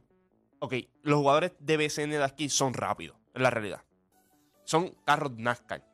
Ok, 0.61 0.75
los 1.03 1.19
jugadores 1.19 1.53
de 1.59 1.77
BCN 1.77 2.11
de 2.11 2.25
aquí 2.25 2.49
son 2.49 2.73
rápidos, 2.75 3.17
en 3.35 3.43
la 3.43 3.51
realidad. 3.51 3.83
Son 4.65 4.95
carros 5.05 5.33
NASCAR. 5.37 5.85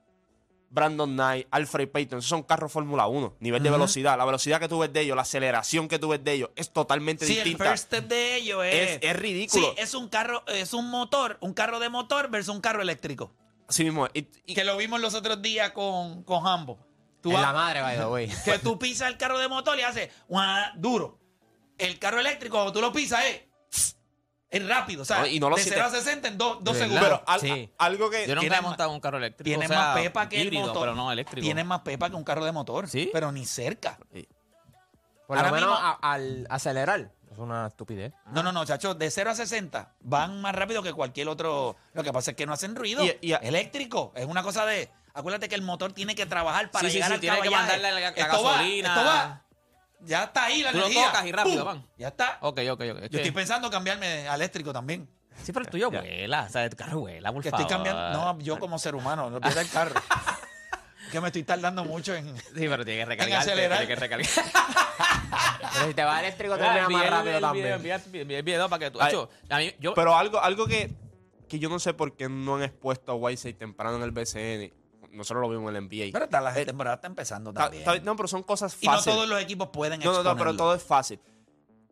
Brandon 0.72 1.10
Knight, 1.12 1.48
Alfred 1.50 1.88
Payton, 1.88 2.20
esos 2.20 2.28
son 2.28 2.44
carros 2.44 2.70
Fórmula 2.70 3.08
1. 3.08 3.38
Nivel 3.40 3.60
de 3.60 3.70
velocidad. 3.70 4.16
La 4.16 4.24
velocidad 4.24 4.60
que 4.60 4.68
tú 4.68 4.78
ves 4.78 4.92
de 4.92 5.00
ellos, 5.00 5.16
la 5.16 5.22
aceleración 5.22 5.88
que 5.88 5.98
tú 5.98 6.10
ves 6.10 6.22
de 6.22 6.32
ellos, 6.34 6.50
es 6.54 6.72
totalmente 6.72 7.26
Sí, 7.26 7.38
el 7.38 7.42
distinta. 7.44 7.64
first 7.70 7.86
step 7.86 8.06
de 8.06 8.36
ellos 8.36 8.64
es, 8.64 8.90
Es- 8.92 8.98
es 9.02 9.16
ridículo. 9.16 9.66
Sí, 9.70 9.74
es 9.78 9.94
un 9.94 10.08
carro, 10.08 10.44
es 10.46 10.72
un 10.72 10.88
motor, 10.88 11.38
un 11.40 11.54
carro 11.54 11.80
de 11.80 11.88
motor 11.88 12.30
versus 12.30 12.54
un 12.54 12.60
carro 12.60 12.82
eléctrico. 12.82 13.32
Así 13.68 13.82
mismo. 13.82 14.06
es. 14.06 14.12
Y- 14.14 14.28
y- 14.46 14.54
Que 14.54 14.62
lo 14.62 14.76
vimos 14.76 15.00
los 15.00 15.14
otros 15.14 15.42
días 15.42 15.72
con, 15.72 16.22
con 16.22 16.46
Hambo. 16.46 16.78
Tú 17.20 17.30
En 17.30 17.34
vas- 17.36 17.42
la 17.42 17.52
madre, 17.52 17.82
by 17.82 17.96
the 17.98 18.06
way. 18.06 18.28
que 18.44 18.58
tú 18.60 18.78
pisas 18.78 19.08
el 19.08 19.16
carro 19.16 19.40
de 19.40 19.48
motor 19.48 19.76
y 19.76 19.82
hace 19.82 20.12
guá, 20.28 20.72
duro. 20.76 21.18
El 21.80 21.98
carro 21.98 22.20
eléctrico, 22.20 22.56
cuando 22.56 22.72
tú 22.72 22.80
lo 22.80 22.92
pisas, 22.92 23.24
es, 23.24 23.96
es 24.50 24.68
rápido. 24.68 25.02
O 25.02 25.04
sea, 25.04 25.20
No, 25.20 25.26
y 25.26 25.40
no 25.40 25.48
lo 25.50 25.56
de 25.56 25.62
sientes. 25.62 25.82
0 25.84 25.96
a 25.96 26.00
60 26.00 26.28
en 26.28 26.38
2 26.38 26.62
De 26.64 26.74
segundos. 26.74 27.02
pero 27.02 27.22
al- 27.26 27.40
Sí. 27.40 27.70
a- 27.78 27.84
algo 27.86 28.10
que. 28.10 28.22
Yo 28.26 28.34
nunca 28.34 28.40
tiene 28.40 28.56
he 28.56 28.60
más- 28.60 28.68
montado 28.68 28.90
un 28.90 29.00
carro 29.00 29.18
eléctrico. 29.18 29.44
Tiene 29.48 29.64
o 29.64 29.68
sea, 29.68 29.78
más 29.78 29.96
pepa 29.96 30.28
que 30.28 30.36
híbrido, 30.42 30.62
el 30.62 30.68
motor. 30.68 30.82
pero 30.82 30.94
no 30.94 31.10
eléctrico. 31.12 31.44
Tiene 31.44 31.64
más 31.64 31.80
pepa 31.80 32.10
que 32.10 32.16
un 32.16 32.24
carro 32.24 32.44
de 32.44 32.52
motor. 32.52 32.88
¿Sí? 32.88 33.10
Pero 33.12 33.32
ni 33.32 33.44
cerca. 33.46 33.98
Por 35.26 35.36
Ahora 35.38 35.50
lo 35.50 35.54
menos 35.54 35.70
mismo- 35.70 35.86
a- 35.86 36.12
al 36.12 36.46
acelerar. 36.50 37.12
Es 37.30 37.38
una 37.38 37.68
estupidez. 37.68 38.12
No, 38.32 38.42
no, 38.42 38.50
no, 38.50 38.64
chacho, 38.64 38.94
de 38.94 39.08
0 39.08 39.30
a 39.30 39.34
60 39.36 39.92
van 40.00 40.40
más 40.40 40.52
rápido 40.52 40.82
que 40.82 40.92
cualquier 40.92 41.28
otro. 41.28 41.76
Lo 41.92 42.02
que 42.02 42.12
pasa 42.12 42.32
es 42.32 42.36
que 42.36 42.44
no 42.44 42.52
hacen 42.52 42.74
ruido. 42.74 43.04
Y- 43.04 43.16
y- 43.20 43.32
Eléctrico. 43.34 44.12
Es 44.16 44.26
una 44.26 44.42
cosa 44.42 44.66
de. 44.66 44.90
Acuérdate 45.14 45.48
que 45.48 45.54
el 45.54 45.62
motor 45.62 45.92
tiene 45.92 46.16
que 46.16 46.26
trabajar 46.26 46.70
para 46.72 46.82
Sí, 46.88 46.90
sí, 46.90 46.94
llegar 46.94 47.10
sí, 47.10 47.14
al 47.14 47.20
tiene 47.20 47.36
que 47.40 47.50
caballaje. 47.50 47.62
mandarle 47.72 47.92
la- 47.92 48.00
la 48.00 48.08
Esto 48.16 48.42
va, 48.44 48.52
gasolina. 48.52 48.88
esto 48.88 49.04
va. 49.06 49.42
Ya 50.02 50.24
está 50.24 50.44
ahí 50.44 50.62
la 50.62 50.72
Tú 50.72 50.78
lo 50.78 50.84
energía. 50.86 51.06
tocas 51.06 51.26
y 51.26 51.32
rápido 51.32 51.64
¡Pum! 51.64 51.74
van. 51.74 51.86
Ya 51.98 52.08
está. 52.08 52.38
Ok, 52.40 52.60
ok, 52.70 52.70
ok. 52.70 52.80
Es 52.80 52.86
Yo 52.88 53.08
que- 53.10 53.16
estoy 53.18 53.30
pensando 53.32 53.70
cambiarme 53.70 54.28
a 54.28 54.34
eléctrico 54.34 54.72
también. 54.72 55.08
Sí, 55.42 55.52
pero 55.52 55.64
el 55.64 55.70
tuyo 55.70 55.90
vuela. 55.90 56.44
O 56.48 56.48
sea, 56.50 56.64
el 56.64 56.74
carro 56.76 57.00
vuela, 57.00 57.32
por 57.32 57.42
Que 57.42 57.50
favor. 57.50 57.62
estoy 57.62 57.76
cambiando. 57.76 58.10
No, 58.12 58.38
yo 58.40 58.58
como 58.58 58.78
ser 58.78 58.94
humano, 58.94 59.30
no 59.30 59.40
pierda 59.40 59.60
el 59.62 59.70
carro. 59.70 60.00
que 61.12 61.20
me 61.20 61.28
estoy 61.28 61.42
tardando 61.44 61.84
mucho 61.84 62.14
en. 62.14 62.36
Sí, 62.36 62.42
pero 62.54 62.84
tiene 62.84 63.00
que 63.00 63.04
recargar. 63.06 63.38
acelerar. 63.40 63.78
Tiene 63.78 63.94
que 63.94 64.00
recargar. 64.00 64.26
Pero 65.72 65.86
si 65.86 65.94
te 65.94 66.02
va 66.04 66.18
eléctrico, 66.20 66.54
te 66.56 66.62
termina 66.64 66.88
más 66.88 67.10
rápido 67.10 67.40
también. 67.40 67.64
video, 67.64 67.76
envía- 67.76 68.20
envía 68.20 68.38
el 68.38 68.42
video 68.42 68.68
para 68.68 68.80
que 68.86 68.90
tú. 68.90 68.98
Ay. 69.00 69.08
Acho, 69.08 69.30
a 69.48 69.58
mí, 69.58 69.72
yo, 69.78 69.94
Pero 69.94 70.16
algo, 70.16 70.40
algo 70.40 70.66
que, 70.66 70.90
que 71.48 71.58
yo 71.60 71.68
no 71.68 71.78
sé 71.78 71.94
por 71.94 72.16
qué 72.16 72.28
no 72.28 72.56
han 72.56 72.64
expuesto 72.64 73.12
a 73.12 73.14
Whiteside 73.14 73.54
temprano 73.54 73.96
en 73.96 74.02
el 74.02 74.10
BCN. 74.10 74.72
Nosotros 75.12 75.42
lo 75.42 75.48
vimos 75.48 75.70
en 75.70 75.76
el 75.76 75.82
NBA. 75.84 76.10
Pero 76.12 76.24
está, 76.26 76.40
la 76.40 76.52
temporada 76.54 76.94
está 76.96 77.06
empezando 77.08 77.52
Ta- 77.52 77.64
también. 77.64 77.84
ta- 77.84 77.98
no, 78.00 78.16
pero 78.16 78.28
son 78.28 78.42
cosas 78.42 78.76
y 78.80 78.86
no 78.86 78.92
fáciles. 78.92 79.14
todos 79.16 79.28
los 79.28 79.40
equipos 79.42 79.68
pueden 79.68 80.00
no, 80.00 80.12
no, 80.12 80.22
no, 80.22 80.36
pero 80.36 80.56
todo 80.56 80.74
es 80.74 80.82
fácil. 80.82 81.18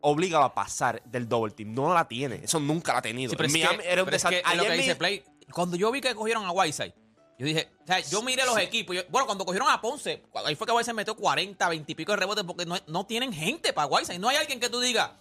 Obligado 0.01 0.43
a 0.45 0.53
pasar 0.53 1.01
del 1.03 1.27
double 1.27 1.51
team. 1.53 1.73
No 1.73 1.93
la 1.93 2.07
tiene. 2.07 2.35
Eso 2.43 2.59
nunca 2.59 2.93
la 2.93 2.99
ha 2.99 3.01
tenido. 3.01 3.31
Sí, 3.31 3.35
pero 3.35 3.47
es 3.47 3.53
Miami 3.53 3.77
que, 3.79 3.91
era 3.91 4.01
un 4.01 4.05
pero 4.05 4.15
es 4.17 4.23
que 4.23 4.29
desastre. 4.35 4.57
lo 4.57 4.63
que 4.63 4.71
dice 4.77 4.89
mi- 4.93 4.95
Play. 4.95 5.23
Cuando 5.53 5.75
yo 5.75 5.91
vi 5.91 5.99
que 5.99 6.15
cogieron 6.15 6.45
a 6.45 6.51
Whiteside, 6.51 6.93
yo 7.37 7.45
dije, 7.45 7.69
o 7.83 7.87
sea, 7.87 7.99
yo 7.99 8.21
miré 8.21 8.45
los 8.45 8.57
equipos. 8.57 8.95
yo- 8.95 9.01
bueno, 9.09 9.25
cuando 9.25 9.43
cogieron 9.45 9.69
a 9.69 9.81
Ponce, 9.81 10.23
ahí 10.45 10.55
fue 10.55 10.65
que 10.67 10.71
Whiteside 10.73 10.93
metió 10.93 11.15
40, 11.15 11.67
20 11.67 11.91
y 11.91 11.95
pico 11.95 12.13
de 12.13 12.17
rebotes 12.17 12.45
porque 12.45 12.65
no, 12.65 12.77
no 12.87 13.05
tienen 13.05 13.33
gente 13.33 13.73
para 13.73 13.87
Whiteside. 13.87 14.19
No 14.19 14.29
hay 14.29 14.37
alguien 14.37 14.59
que 14.61 14.69
tú 14.69 14.79
digas. 14.79 15.11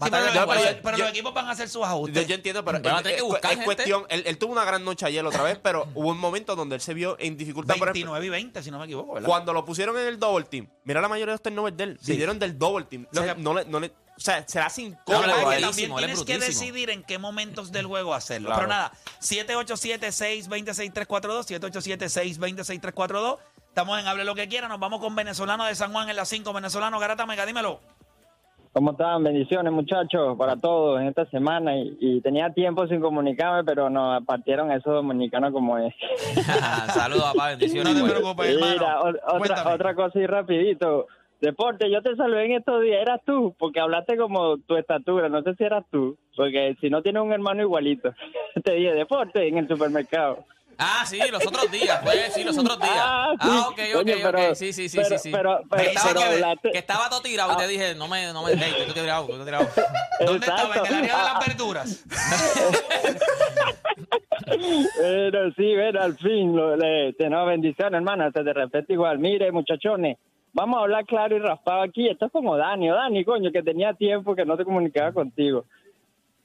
Sí, 0.00 0.08
pero, 0.10 0.26
yo- 0.32 0.46
pero- 0.46 0.78
pero 0.82 0.96
yo- 0.96 1.04
los 1.04 1.12
equipos 1.12 1.34
van 1.34 1.46
a 1.46 1.50
hacer 1.50 1.68
sus 1.68 1.82
ajustes. 1.84 2.26
yo 2.28 2.34
entiendo, 2.34 2.64
pero 2.64 2.80
Van 2.80 2.94
a 2.94 2.96
es, 2.98 3.02
tener 3.02 3.18
que 3.18 3.24
es- 3.24 3.28
buscar 3.28 3.50
es 3.52 3.58
gente. 3.58 3.64
cuestión. 3.64 4.06
Él, 4.08 4.22
él 4.26 4.38
tuvo 4.38 4.52
una 4.52 4.64
gran 4.64 4.84
noche 4.84 5.04
ayer 5.06 5.24
otra 5.26 5.42
vez, 5.42 5.58
pero 5.62 5.88
hubo 5.94 6.08
un 6.10 6.18
momento 6.18 6.54
donde 6.54 6.76
él 6.76 6.80
se 6.80 6.94
vio 6.94 7.16
en 7.18 7.36
dificultad. 7.36 7.74
por 7.76 7.88
ejemplo, 7.88 8.12
29 8.12 8.26
y 8.26 8.30
20, 8.30 8.62
si 8.62 8.70
no 8.70 8.78
me 8.78 8.84
equivoco, 8.84 9.14
¿verdad? 9.14 9.28
Cuando 9.28 9.52
lo 9.52 9.64
pusieron 9.64 9.98
en 9.98 10.06
el 10.06 10.18
double 10.18 10.44
team, 10.46 10.68
mira 10.84 11.00
la 11.00 11.08
mayoría 11.08 11.32
de 11.32 11.34
los 11.34 11.42
turnovers 11.42 11.76
de 11.76 11.84
él. 11.84 11.98
Sí. 12.00 12.12
Pidieron 12.12 12.38
del 12.38 12.56
double 12.58 12.84
team. 12.86 13.06
O 13.10 13.14
sea, 13.14 13.34
no 13.34 13.54
le, 13.54 13.64
no 13.64 13.80
le, 13.80 13.88
o 13.88 14.20
sea, 14.20 14.44
se 14.46 14.60
No, 14.60 14.66
él. 14.66 14.76
que 14.76 15.12
brutísimo, 15.12 15.96
también 15.96 15.98
tienes 16.16 16.24
que 16.24 16.38
decidir 16.38 16.90
en 16.90 17.02
qué 17.02 17.18
momentos 17.18 17.72
del 17.72 17.86
juego 17.86 18.14
hacerlo. 18.14 18.48
Claro. 18.48 18.60
Pero 18.62 18.68
nada, 18.68 18.92
787-626-342, 19.20 21.46
787-626-342. 21.46 23.38
Estamos 23.68 24.00
en 24.00 24.06
Hable 24.08 24.24
lo 24.24 24.34
que 24.34 24.48
quiera. 24.48 24.68
Nos 24.68 24.80
vamos 24.80 25.00
con 25.00 25.14
venezolano 25.14 25.64
de 25.64 25.74
San 25.74 25.92
Juan 25.92 26.08
en 26.08 26.16
las 26.16 26.28
5. 26.28 26.52
Venezolano, 26.52 26.98
Garata 26.98 27.26
Mega, 27.26 27.46
dímelo. 27.46 27.80
¿Cómo 28.72 28.92
están? 28.92 29.24
Bendiciones, 29.24 29.72
muchachos, 29.72 30.36
para 30.38 30.56
todos 30.56 31.00
en 31.00 31.08
esta 31.08 31.24
semana. 31.26 31.76
Y, 31.76 31.96
y 32.00 32.20
tenía 32.20 32.50
tiempo 32.52 32.86
sin 32.86 33.00
comunicarme, 33.00 33.64
pero 33.64 33.90
nos 33.90 34.24
partieron 34.24 34.70
esos 34.70 34.92
dominicanos 34.92 35.52
como 35.52 35.78
es. 35.78 35.94
Saludos, 36.94 37.32
papá, 37.32 37.48
bendiciones. 37.50 37.92
No 37.94 37.94
te 37.94 38.00
güey. 38.00 38.12
preocupes, 38.12 38.48
hermano. 38.54 38.72
Mira, 38.72 39.00
o- 39.00 39.36
otra, 39.36 39.74
otra 39.74 39.94
cosa 39.94 40.18
y 40.20 40.26
rapidito. 40.26 41.06
Deporte, 41.40 41.88
yo 41.90 42.02
te 42.02 42.16
saludé 42.16 42.46
en 42.46 42.52
estos 42.52 42.82
días, 42.82 43.00
eras 43.00 43.20
tú, 43.24 43.54
porque 43.58 43.78
hablaste 43.78 44.16
como 44.16 44.58
tu 44.58 44.76
estatura, 44.76 45.28
no 45.28 45.40
sé 45.42 45.54
si 45.54 45.62
eras 45.62 45.84
tú, 45.88 46.16
porque 46.36 46.76
si 46.80 46.90
no 46.90 47.00
tienes 47.00 47.22
un 47.22 47.32
hermano 47.32 47.62
igualito. 47.62 48.12
Te 48.64 48.72
dije, 48.72 48.92
deporte 48.92 49.46
en 49.46 49.58
el 49.58 49.68
supermercado. 49.68 50.38
Ah, 50.80 51.04
sí, 51.04 51.18
los 51.30 51.44
otros 51.44 51.70
días, 51.72 51.98
pues, 52.04 52.32
sí, 52.34 52.44
los 52.44 52.56
otros 52.56 52.78
días. 52.78 52.94
Ah, 52.96 53.32
Ah, 53.40 53.44
sí. 53.44 53.48
ok, 53.66 53.80
ok, 53.96 54.04
Oye, 54.04 54.16
pero- 54.22 54.48
ok. 54.50 54.54
Sí, 54.54 54.72
sí, 54.72 54.88
sí, 54.88 54.96
pero- 54.96 55.08
sí, 55.08 55.18
sí. 55.18 55.30
pero- 55.32 55.58
que, 55.58 55.66
pero- 55.70 55.82
estaba, 55.88 56.08
pero 56.08 56.20
que- 56.20 56.26
hablaste- 56.36 56.70
que 56.72 56.78
estaba 56.78 57.08
todo 57.10 57.20
tirado 57.20 57.52
y 57.52 57.56
te 57.56 57.66
dije, 57.66 57.94
no 57.96 58.06
me, 58.06 58.32
no 58.32 58.44
me, 58.44 58.52
hey, 58.52 58.74
estoy 58.78 58.94
tirado, 59.02 59.24
estoy 59.28 59.44
tirado. 59.44 59.66
¿Dónde 60.24 60.46
estaba? 60.46 60.74
En 60.76 60.86
el 60.86 60.94
área 60.94 61.00
de 61.02 61.10
Ah, 61.10 61.34
las 61.34 61.46
verduras. 61.46 62.04
Pero 65.00 65.52
sí, 65.52 65.74
bueno, 65.74 66.00
al 66.00 66.16
fin, 66.16 66.56
lo, 66.56 66.76
le, 66.76 67.12
te 67.14 67.28
no, 67.28 67.44
bendiciones, 67.46 67.94
hermana, 67.98 68.30
te 68.30 68.42
de 68.42 68.52
respeto 68.52 68.92
igual. 68.92 69.18
Mire, 69.18 69.50
muchachones, 69.52 70.16
vamos 70.52 70.78
a 70.78 70.82
hablar 70.82 71.04
claro 71.06 71.36
y 71.36 71.40
raspado 71.40 71.82
aquí. 71.82 72.08
Esto 72.08 72.26
es 72.26 72.32
como 72.32 72.56
Dani, 72.56 72.90
o 72.90 72.94
Dani, 72.94 73.24
coño, 73.24 73.50
que 73.52 73.62
tenía 73.62 73.94
tiempo 73.94 74.34
que 74.34 74.44
no 74.44 74.56
te 74.56 74.64
comunicaba 74.64 75.12
contigo. 75.12 75.64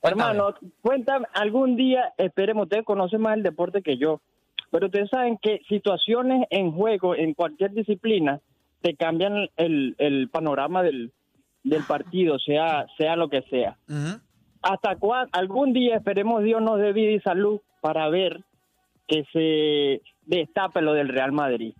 Hermano, 0.03 0.53
cuéntame, 0.81 1.25
algún 1.33 1.75
día, 1.75 2.13
esperemos, 2.17 2.63
ustedes 2.63 2.83
conocen 2.83 3.21
más 3.21 3.37
el 3.37 3.43
deporte 3.43 3.81
que 3.81 3.97
yo, 3.97 4.21
pero 4.69 4.87
ustedes 4.87 5.09
saben 5.09 5.37
que 5.41 5.61
situaciones 5.69 6.45
en 6.49 6.71
juego, 6.71 7.15
en 7.15 7.33
cualquier 7.33 7.71
disciplina, 7.71 8.41
te 8.81 8.95
cambian 8.95 9.49
el, 9.55 9.95
el 9.97 10.29
panorama 10.29 10.83
del, 10.83 11.11
del 11.63 11.83
partido, 11.83 12.37
sea, 12.39 12.85
sea 12.97 13.15
lo 13.15 13.29
que 13.29 13.41
sea. 13.43 13.77
Hasta 14.61 14.95
cuándo, 14.97 15.29
algún 15.33 15.73
día 15.73 15.95
esperemos 15.95 16.43
Dios 16.43 16.61
nos 16.61 16.79
dé 16.79 16.93
vida 16.93 17.11
y 17.11 17.19
salud 17.21 17.61
para 17.81 18.07
ver 18.09 18.43
que 19.07 19.25
se 19.33 20.01
destape 20.25 20.81
lo 20.81 20.93
del 20.93 21.09
Real 21.09 21.31
Madrid. 21.31 21.73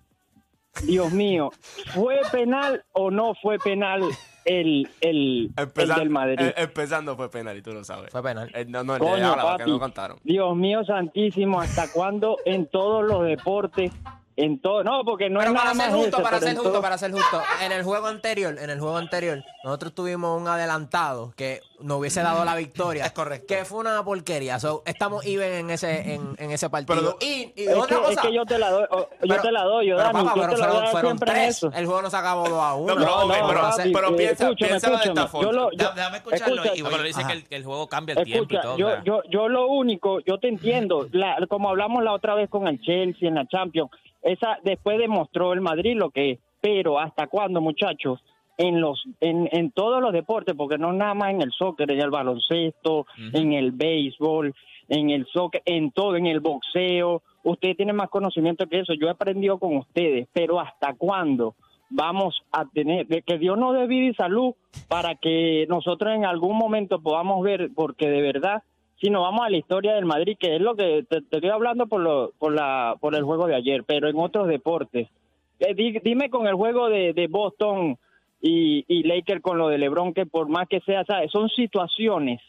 Dios 0.82 1.12
mío, 1.12 1.52
¿fue 1.94 2.20
penal 2.32 2.84
o 2.94 3.12
no 3.12 3.34
fue 3.42 3.58
penal 3.60 4.02
el, 4.46 4.90
el, 5.02 5.46
el 5.46 5.52
Empezando, 5.56 6.00
del 6.00 6.10
Madrid? 6.10 6.40
eh, 6.42 6.54
empezando 6.58 7.16
fue 7.16 7.30
penal 7.30 7.58
y 7.58 7.62
tú 7.62 7.72
lo 7.74 7.84
sabes. 7.84 8.12
Fue 8.12 8.24
penal. 8.24 8.52
Eh, 8.54 8.66
no, 8.68 8.84
no, 8.84 8.96
el 8.96 9.02
de 9.02 9.06
Coño, 9.08 9.36
que 9.36 9.42
papi. 9.42 9.70
no 9.72 9.80
cantaron. 9.80 10.18
Dios 10.24 10.56
mío 10.56 10.84
santísimo, 10.84 11.62
¿hasta 11.62 11.92
cuándo 11.92 12.38
en 12.46 12.66
todos 12.68 13.06
los 13.06 13.24
deportes? 13.24 13.92
En 14.36 14.60
todo, 14.60 14.84
no, 14.84 15.04
porque 15.06 15.30
no 15.30 15.40
Pero 15.40 15.52
es 15.52 15.58
para 15.58 15.74
nada 15.74 15.84
ser 15.86 15.92
más 15.92 16.00
justo, 16.02 16.18
eso, 16.18 16.24
para 16.24 16.38
pero 16.40 16.48
ser 16.48 16.56
justo, 16.56 16.72
todo- 16.72 16.82
para 16.82 16.98
ser 16.98 17.12
justo. 17.12 17.42
En 17.62 17.72
el 17.72 17.84
juego 17.84 18.08
anterior, 18.08 18.56
en 18.60 18.70
el 18.72 18.80
juego 18.80 18.98
anterior, 18.98 19.44
nosotros 19.64 19.94
tuvimos 19.94 20.42
un 20.42 20.48
adelantado 20.48 21.34
que 21.38 21.60
nos 21.80 22.00
hubiese 22.00 22.22
dado 22.24 22.44
la 22.44 22.56
victoria. 22.56 23.06
Es 23.06 23.12
correcto. 23.12 23.46
Que 23.48 23.64
fue 23.64 23.80
una 23.80 24.04
porquería. 24.04 24.60
So, 24.60 24.82
estamos 24.88 25.24
even 25.26 25.52
en 25.54 25.70
ese, 25.70 26.16
en, 26.16 26.36
en 26.40 26.50
ese 26.52 26.68
partido. 26.70 26.96
Pero- 26.96 27.18
y, 27.22 27.54
y 27.56 27.66
es, 27.68 27.76
otra 27.76 27.98
que, 27.98 28.04
es 28.04 28.10
cosa. 28.18 28.22
que 28.24 28.34
yo 28.34 28.46
te 28.46 28.58
la 28.58 28.72
doy, 28.72 28.86
o- 28.90 28.98
yo 29.02 29.08
pero- 29.22 29.42
te 29.44 29.52
la 29.52 29.64
doy, 29.66 29.88
yo, 29.90 29.98
pero, 29.98 30.08
Dani, 30.14 30.26
papá, 30.26 30.36
yo 30.36 30.42
pero 30.42 30.54
te 30.54 30.60
la 30.60 30.66
fueron, 30.68 30.82
doy 30.84 30.92
fueron 30.92 31.20
tres. 31.20 31.50
eso. 31.58 31.72
El 31.76 31.86
juego 31.86 32.02
no 32.02 32.10
se 32.10 32.18
acabó 32.18 32.50
2 32.50 32.60
a 32.64 32.74
1. 32.74 32.88
No, 32.96 33.00
pero, 33.00 33.16
ok, 33.26 33.34
pero- 33.48 33.70
pero 33.94 34.08
eh, 34.10 34.16
piensa- 34.18 34.44
escúchame, 34.46 34.70
piénsalo 34.70 34.98
de 34.98 35.04
esta 35.04 35.28
forma. 35.28 35.46
Yo 35.48 35.52
lo- 35.56 35.72
yo- 35.74 35.92
Déjame 35.96 36.18
escucharlo 36.18 36.56
escucha, 36.64 36.76
y 36.76 36.82
No, 36.82 36.90
pero 36.90 37.04
dice 37.04 37.22
que 37.28 37.34
el, 37.34 37.44
que 37.48 37.56
el 37.56 37.64
juego 37.66 37.88
cambia 37.88 38.16
el 38.16 38.24
tiempo 38.26 38.46
y 38.52 38.56
Escucha, 38.56 38.62
todo. 38.62 38.78
yo, 38.78 39.04
yo, 39.04 39.22
yo 39.30 39.48
lo 39.48 39.68
único, 39.68 40.22
yo 40.22 40.40
te 40.40 40.48
entiendo, 40.48 41.08
la, 41.12 41.36
como 41.48 41.70
hablamos 41.70 42.04
la 42.04 42.14
otra 42.14 42.34
vez 42.34 42.50
con 42.50 42.68
el 42.68 42.82
Chelsea 42.82 43.28
en 43.30 43.36
la 43.36 43.46
Champions, 43.48 43.92
esa 44.24 44.58
después 44.64 44.98
demostró 44.98 45.54
el 45.54 45.62
Madrid 45.62 45.96
lo 45.96 46.10
que 46.10 46.32
es, 46.32 46.40
pero 46.62 47.00
¿hasta 47.00 47.28
cuándo, 47.28 47.62
muchachos? 47.62 48.24
en 48.58 48.82
los 48.82 49.04
en, 49.20 49.50
en 49.52 49.72
todos 49.72 50.02
los 50.02 50.14
deportes, 50.14 50.56
porque 50.56 50.78
no 50.78 50.94
nada 50.94 51.14
más 51.14 51.32
en 51.32 51.42
el 51.42 51.52
soccer, 51.52 51.90
en 51.92 52.00
el 52.00 52.10
baloncesto, 52.10 53.08
en 53.34 53.54
el 53.54 53.72
béisbol, 53.72 54.54
en 54.90 55.10
el 55.10 55.26
soccer, 55.28 55.62
en 55.66 55.92
todo, 55.92 56.16
en 56.16 56.28
el 56.28 56.40
boxeo. 56.40 57.22
Ustedes 57.44 57.78
tienen 57.78 57.96
más 57.96 58.10
conocimiento 58.10 58.68
que 58.68 58.80
eso. 58.80 58.94
Yo 58.94 59.08
he 59.08 59.12
aprendido 59.12 59.58
con 59.58 59.78
ustedes, 59.78 60.28
pero 60.34 60.60
¿hasta 60.60 60.94
cuándo 60.94 61.56
vamos 61.90 62.42
a 62.52 62.66
tener 62.66 63.08
de 63.08 63.22
que 63.22 63.38
Dios 63.38 63.58
nos 63.58 63.76
dé 63.76 63.86
vida 63.86 64.08
y 64.08 64.14
salud 64.16 64.56
para 64.88 65.16
que 65.16 65.66
nosotros 65.70 66.14
en 66.16 66.26
algún 66.26 66.58
momento 66.58 67.00
podamos 67.00 67.44
ver, 67.44 67.70
porque 67.76 68.10
de 68.10 68.22
verdad 68.22 68.64
si 69.00 69.10
nos 69.10 69.22
vamos 69.24 69.46
a 69.46 69.50
la 69.50 69.58
historia 69.58 69.94
del 69.96 70.06
Madrid, 70.06 70.38
que 70.40 70.56
es 70.56 70.62
lo 70.62 70.76
que 70.76 71.06
te, 71.10 71.22
te 71.22 71.36
estoy 71.38 71.50
hablando 71.50 71.88
por, 71.88 72.02
lo, 72.02 72.32
por, 72.40 72.54
la, 72.54 72.96
por 73.02 73.16
el 73.16 73.24
juego 73.24 73.48
de 73.48 73.56
ayer, 73.56 73.84
pero 73.86 74.08
en 74.10 74.18
otros 74.18 74.48
deportes. 74.48 75.08
Eh, 75.60 75.74
di- 75.76 76.00
dime 76.04 76.30
con 76.30 76.48
el 76.48 76.56
juego 76.56 76.90
de, 76.90 77.14
de 77.14 77.28
Boston 77.28 77.98
y, 78.42 78.86
y 78.88 79.04
Lakers 79.04 79.42
con 79.42 79.58
lo 79.58 79.68
de 79.68 79.78
LeBron, 79.78 80.14
que 80.14 80.26
por 80.26 80.48
más 80.50 80.68
que 80.70 80.80
sea, 80.82 81.04
¿sabes? 81.06 81.32
son 81.32 81.50
situaciones 81.50 82.40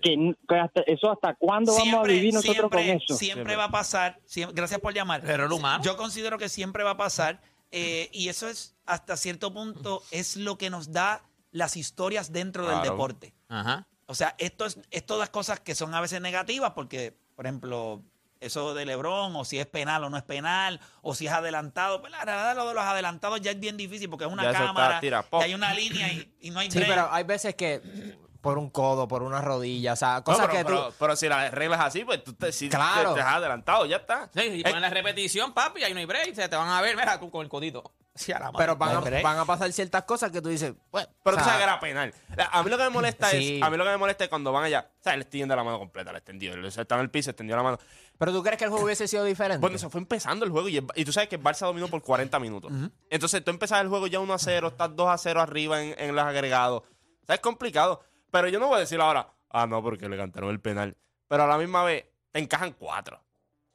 que, 0.00 0.34
hasta, 0.48 0.82
eso 0.82 1.10
hasta 1.10 1.34
cuándo 1.34 1.72
vamos 1.72 1.94
a 1.94 2.02
vivir 2.04 2.32
nosotros 2.34 2.56
siempre, 2.56 2.78
con 2.86 2.96
eso. 3.02 3.14
Siempre 3.14 3.56
va 3.56 3.64
a 3.64 3.70
pasar. 3.70 4.18
siem- 4.26 4.52
gracias 4.54 4.80
por 4.80 4.94
llamar. 4.94 5.22
Pero 5.26 5.46
el 5.46 5.52
humano. 5.52 5.82
Yo 5.82 5.96
considero 5.96 6.38
que 6.38 6.48
siempre 6.48 6.84
va 6.84 6.90
a 6.90 6.96
pasar. 6.96 7.40
eh, 7.72 8.08
y 8.12 8.28
eso 8.28 8.48
es, 8.48 8.76
hasta 8.86 9.16
cierto 9.16 9.52
punto, 9.52 10.02
es 10.12 10.36
lo 10.36 10.56
que 10.56 10.70
nos 10.70 10.92
da 10.92 11.22
las 11.50 11.76
historias 11.76 12.32
dentro 12.32 12.66
del 12.66 12.80
deporte. 12.82 13.32
Ajá. 13.48 13.86
O 14.10 14.14
sea, 14.14 14.34
esto 14.38 14.64
es, 14.64 14.78
es 14.90 15.04
todas 15.04 15.28
cosas 15.28 15.60
que 15.60 15.74
son 15.74 15.94
a 15.94 16.00
veces 16.00 16.20
negativas 16.22 16.72
porque, 16.72 17.14
por 17.36 17.44
ejemplo, 17.46 18.02
eso 18.40 18.72
de 18.72 18.86
Lebron, 18.86 19.36
o 19.36 19.44
si 19.44 19.58
es 19.58 19.66
penal 19.66 20.02
o 20.04 20.08
no 20.10 20.16
es 20.16 20.22
penal, 20.22 20.80
o 21.02 21.14
si 21.14 21.26
es 21.26 21.32
adelantado. 21.32 22.00
Pues 22.00 22.10
la 22.10 22.18
verdad, 22.24 22.56
lo 22.56 22.66
de 22.68 22.72
los 22.74 22.84
adelantados 22.84 23.40
ya 23.42 23.50
es 23.50 23.60
bien 23.60 23.76
difícil 23.76 24.08
porque 24.08 24.24
es 24.24 24.32
una 24.32 24.44
Ya 24.44 24.52
cámara, 24.52 24.98
tira, 25.00 25.24
y 25.30 25.42
hay 25.42 25.54
una 25.54 25.74
línea 25.74 26.10
y, 26.10 26.32
y 26.40 26.50
no 26.50 26.60
hay 26.60 26.70
Sí, 26.70 26.78
break. 26.78 26.90
pero 26.90 27.12
hay 27.12 27.24
veces 27.24 27.54
que 27.54 28.16
por 28.40 28.56
un 28.56 28.70
codo, 28.70 29.08
por 29.08 29.22
una 29.22 29.42
rodilla, 29.42 29.92
o 29.92 29.96
sea, 29.96 30.14
No, 30.18 30.24
cosas 30.24 30.46
pero, 30.46 30.52
que 30.58 30.64
tú... 30.64 30.70
pero- 30.70 30.94
pero 30.98 31.16
si 31.16 31.28
las 31.28 31.50
reglas 31.52 31.80
así, 31.80 32.04
pues 32.04 32.24
tú 32.24 32.32
te, 32.32 32.50
si 32.52 32.70
Claro. 32.70 33.10
te, 33.10 33.16
te 33.16 33.26
has 33.26 33.34
adelantado, 33.34 33.84
ya 33.84 33.96
está. 33.96 34.30
Sí, 34.32 34.40
y 34.40 34.60
Eh, 34.60 34.64
ponen 34.64 34.80
la 34.80 34.90
repetición, 34.90 35.52
papi, 35.52 35.82
ahí 35.82 35.92
no 35.92 35.98
hay 35.98 36.06
break. 36.06 36.34
se 36.34 36.48
te 36.48 36.56
van 36.56 36.70
a 36.70 36.80
ver, 36.80 36.96
mira, 36.96 37.18
tú 37.20 37.30
con 37.30 37.42
el 37.42 37.48
codito. 37.50 37.92
Sí, 38.18 38.32
a 38.32 38.38
la 38.38 38.46
madre. 38.52 38.58
Pero 38.58 38.76
van 38.76 38.96
a, 38.96 39.22
van 39.22 39.46
pasar 39.46 39.72
ciertas 39.72 40.02
cosas 40.04 40.30
que 40.30 40.42
tú 40.42 40.48
dices, 40.48 40.74
pues, 40.90 41.08
Pero 41.22 41.36
o 41.36 41.38
tú 41.38 41.44
sea, 41.44 41.52
sabes 41.54 41.58
que 41.58 41.62
era 41.64 41.80
penal. 41.80 42.14
A 42.52 42.62
mí 42.62 42.70
lo 42.70 42.76
que 42.76 42.82
me 42.84 42.90
molesta 42.90 43.28
Sí. 43.30 43.56
es, 43.58 43.62
a 43.62 43.70
mí 43.70 43.76
lo 43.76 43.84
que 43.84 43.90
me 43.90 43.96
molesta 43.96 44.24
es 44.24 44.30
cuando 44.30 44.52
van 44.52 44.64
allá, 44.64 44.90
o 44.98 45.02
sea, 45.02 45.14
él 45.14 45.20
extiende 45.22 45.54
la 45.56 45.62
mano 45.64 45.78
completa, 45.78 46.10
le 46.12 46.18
extendió, 46.18 46.52
él 46.54 46.64
está 46.64 46.94
en 46.96 47.00
el 47.00 47.10
piso, 47.10 47.30
extendió 47.30 47.56
la 47.56 47.62
mano. 47.62 47.78
Pero 48.18 48.32
tú 48.32 48.42
crees 48.42 48.58
que 48.58 48.64
el 48.64 48.70
juego 48.70 48.84
hubiese 48.84 49.06
sido 49.06 49.22
diferente. 49.24 49.60
Bueno, 49.60 49.78
se 49.78 49.88
fue 49.88 50.00
empezando 50.00 50.44
el 50.44 50.50
juego 50.50 50.68
y, 50.68 50.78
el- 50.78 50.86
y 50.96 51.04
tú 51.04 51.12
sabes 51.12 51.28
que 51.28 51.36
el 51.36 51.42
Barça 51.42 51.60
dominó 51.66 51.86
por 51.88 52.02
40 52.02 52.38
minutos. 52.40 52.72
Entonces 53.10 53.44
tú 53.44 53.50
empezas 53.52 53.80
el 53.80 53.88
juego 53.88 54.06
ya 54.08 54.18
1 54.18 54.34
a 54.34 54.38
0, 54.38 54.68
estás 54.68 54.94
2 54.96 55.08
a 55.08 55.16
0 55.18 55.40
arriba 55.40 55.80
en, 55.82 55.94
en 55.98 56.14
los 56.16 56.24
agregados. 56.24 56.82
O 56.82 57.26
sea, 57.26 57.36
es 57.36 57.40
complicado. 57.40 58.02
Pero 58.32 58.48
yo 58.48 58.58
no 58.58 58.66
voy 58.66 58.76
a 58.76 58.80
decir 58.80 59.00
ahora, 59.00 59.28
ah, 59.50 59.66
no, 59.66 59.80
porque 59.82 60.08
le 60.08 60.16
cantaron 60.16 60.50
el 60.50 60.60
penal. 60.60 60.96
Pero 61.28 61.44
a 61.44 61.46
la 61.46 61.56
misma 61.58 61.84
vez, 61.84 62.06
te 62.32 62.40
encajan 62.40 62.72
4. 62.72 63.22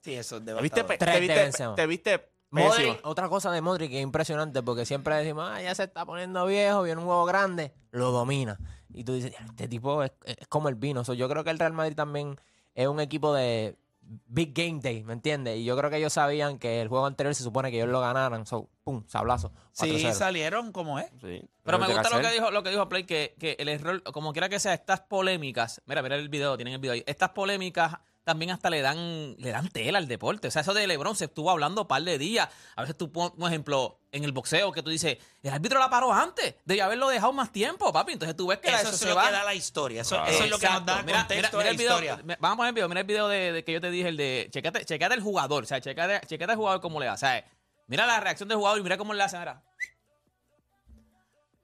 Sí, 0.01 0.13
eso 0.15 0.37
es 0.37 0.43
¿Te 0.45 0.53
viste, 0.55 0.81
devastador. 0.81 0.87
pe- 0.87 0.97
Tres 0.97 1.09
te 1.09 1.13
de 1.15 1.19
viste, 1.21 1.41
Benzema. 1.43 1.75
te 1.75 1.87
viste 1.87 2.32
Modric, 2.53 2.99
otra 3.03 3.29
cosa 3.29 3.51
de 3.51 3.61
Modric 3.61 3.89
que 3.89 3.97
es 3.97 4.03
impresionante 4.03 4.61
porque 4.61 4.85
siempre 4.85 5.15
decimos, 5.15 5.49
ah, 5.49 5.61
ya 5.61 5.73
se 5.75 5.83
está 5.83 6.05
poniendo 6.05 6.45
viejo, 6.45 6.83
viene 6.83 6.99
un 6.99 7.05
juego 7.07 7.25
grande, 7.25 7.73
lo 7.91 8.11
domina. 8.11 8.59
Y 8.93 9.03
tú 9.03 9.13
dices, 9.13 9.31
"Ya, 9.31 9.45
este 9.45 9.67
tipo 9.67 10.03
es, 10.03 10.11
es 10.25 10.47
como 10.47 10.69
el 10.69 10.75
vino. 10.75 11.03
So, 11.03 11.13
yo 11.13 11.27
creo 11.27 11.43
que 11.43 11.49
el 11.49 11.57
Real 11.59 11.73
Madrid 11.73 11.95
también 11.95 12.39
es 12.75 12.87
un 12.87 12.99
equipo 12.99 13.33
de 13.33 13.77
Big 14.05 14.53
Game 14.53 14.79
Day, 14.81 15.03
¿me 15.03 15.13
entiendes? 15.13 15.57
Y 15.57 15.63
yo 15.65 15.77
creo 15.77 15.89
que 15.89 15.97
ellos 15.97 16.13
sabían 16.13 16.59
que 16.59 16.81
el 16.81 16.89
juego 16.89 17.05
anterior 17.05 17.33
se 17.33 17.43
supone 17.43 17.71
que 17.71 17.77
ellos 17.77 17.89
lo 17.89 18.01
ganaran. 18.01 18.45
So, 18.45 18.69
pum, 18.83 19.03
sablazo. 19.07 19.51
Sí, 19.71 19.89
4-0. 19.89 20.13
salieron 20.13 20.71
como 20.71 20.99
es. 20.99 21.07
Sí, 21.21 21.41
Pero 21.63 21.79
me 21.79 21.87
gusta 21.87 22.09
lo 22.09 22.21
que 22.21 22.31
dijo, 22.31 22.51
lo 22.51 22.63
que 22.63 22.69
dijo 22.69 22.89
Play, 22.89 23.05
que, 23.05 23.35
que 23.39 23.55
el 23.59 23.69
error, 23.69 24.03
como 24.03 24.33
quiera 24.33 24.49
que 24.49 24.59
sea, 24.59 24.73
estas 24.73 25.01
polémicas, 25.01 25.81
mira, 25.85 26.01
mira 26.01 26.15
el 26.15 26.29
video, 26.29 26.55
tienen 26.57 26.73
el 26.75 26.79
video 26.79 26.93
ahí, 26.93 27.03
estas 27.07 27.29
polémicas 27.29 27.97
también 28.23 28.51
hasta 28.51 28.69
le 28.69 28.81
dan, 28.81 29.35
le 29.37 29.51
dan 29.51 29.69
tela 29.69 29.97
al 29.97 30.07
deporte. 30.07 30.47
O 30.47 30.51
sea, 30.51 30.61
eso 30.61 30.73
de 30.73 30.87
Lebron 30.87 31.15
se 31.15 31.25
estuvo 31.25 31.51
hablando 31.51 31.81
un 31.81 31.87
par 31.87 32.01
de 32.03 32.17
días. 32.17 32.47
A 32.75 32.81
veces 32.81 32.97
tú 32.97 33.11
pones, 33.11 33.31
por 33.37 33.47
ejemplo, 33.49 33.99
en 34.11 34.23
el 34.23 34.31
boxeo, 34.31 34.71
que 34.71 34.81
tú 34.81 34.89
dices, 34.89 35.17
el 35.41 35.53
árbitro 35.53 35.79
la 35.79 35.89
paró 35.89 36.13
antes, 36.13 36.55
debía 36.65 36.85
haberlo 36.85 37.09
dejado 37.09 37.33
más 37.33 37.51
tiempo, 37.51 37.91
papi. 37.91 38.13
Entonces 38.13 38.35
tú 38.35 38.47
ves 38.47 38.59
que 38.59 38.69
Eso, 38.69 38.77
eso, 38.77 38.89
es 38.91 38.97
se 38.97 39.09
lo 39.09 39.15
va. 39.15 39.25
que 39.25 39.31
da 39.31 39.43
la 39.43 39.53
historia. 39.53 40.01
Eso, 40.01 40.15
Claro. 40.15 40.31
eso 40.31 40.43
es 40.45 40.49
lo 40.49 40.57
que 40.59 40.69
nos 40.69 40.85
da 40.85 41.01
Mira, 41.03 41.19
contexto 41.19 41.35
mira, 41.35 41.49
mira 41.51 41.63
de 41.63 41.69
el 41.69 41.75
la 41.75 41.77
video, 41.83 41.91
historia. 42.13 42.23
me- 42.25 42.37
Vamos 42.39 42.53
a 42.53 42.57
poner 42.57 42.69
el 42.69 42.75
video. 42.75 42.89
Mira 42.89 43.01
el 43.01 43.07
video 43.07 43.27
de, 43.27 43.51
de 43.51 43.63
que 43.63 43.71
yo 43.73 43.81
te 43.81 43.91
dije, 43.91 44.07
el 44.09 44.17
de 44.17 44.47
checate, 44.51 44.85
checate 44.85 45.15
el 45.15 45.21
jugador. 45.21 45.63
O 45.63 45.67
sea, 45.67 45.81
checate, 45.81 46.25
checate 46.27 46.51
el 46.53 46.57
jugador 46.57 46.79
cómo 46.81 46.99
le 46.99 47.07
da. 47.07 47.13
O 47.13 47.17
sea, 47.17 47.43
mira 47.87 48.05
la 48.05 48.19
reacción 48.19 48.47
del 48.49 48.57
jugador 48.57 48.79
y 48.79 48.83
mira 48.83 48.97
cómo 48.97 49.13
le 49.13 49.21
hace. 49.23 49.37
Mira. 49.37 49.61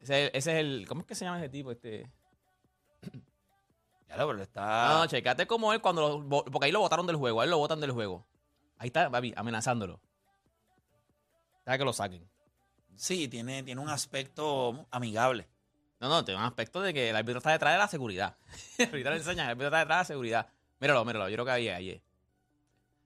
Ese, 0.02 0.26
ese 0.28 0.38
es 0.38 0.58
el. 0.60 0.86
¿Cómo 0.88 1.02
es 1.02 1.08
que 1.08 1.16
se 1.16 1.26
llama 1.26 1.40
ese 1.40 1.50
tipo? 1.50 1.72
Este. 1.72 2.10
Ya 4.10 4.18
lo, 4.18 4.28
pero 4.28 4.42
está... 4.42 4.90
No, 4.90 4.98
no, 5.00 5.08
checate 5.08 5.46
cómo 5.46 5.72
él 5.72 5.82
cuando. 5.82 6.20
lo 6.20 6.44
porque 6.46 6.66
ahí 6.66 6.72
lo 6.72 6.80
botaron 6.80 7.06
del 7.06 7.16
juego. 7.16 7.42
A 7.42 7.44
él 7.44 7.52
lo 7.52 7.58
botan 7.58 7.80
del 7.80 7.92
juego. 7.92 8.26
Ahí 8.78 8.88
está, 8.88 9.10
papi, 9.10 9.34
amenazándolo. 9.36 10.02
Deja 11.66 11.78
que 11.78 11.86
lo 11.86 11.94
saquen. 11.94 12.28
Sí, 12.96 13.28
tiene, 13.28 13.64
tiene 13.64 13.80
un 13.80 13.90
aspecto 13.90 14.88
amigable. 14.92 15.48
No, 16.00 16.10
no, 16.10 16.26
tiene 16.26 16.40
un 16.40 16.46
aspecto 16.46 16.82
de 16.82 16.94
que 16.94 17.10
el 17.10 17.16
árbitro 17.16 17.38
está 17.38 17.52
detrás 17.52 17.74
de 17.74 17.78
la 17.78 17.88
seguridad. 17.88 18.38
Ahorita 18.80 19.12
le 19.12 19.18
enseñan, 19.18 19.46
el 19.46 19.52
árbitro 19.52 19.68
está 19.68 19.80
detrás 19.80 19.98
de 19.98 20.02
la 20.02 20.06
seguridad. 20.06 20.48
Míralo, 20.80 21.06
míralo, 21.06 21.30
yo 21.30 21.36
creo 21.36 21.46
que 21.46 21.52
ahí, 21.52 21.70
ahí. 21.70 21.90
es. 21.92 22.02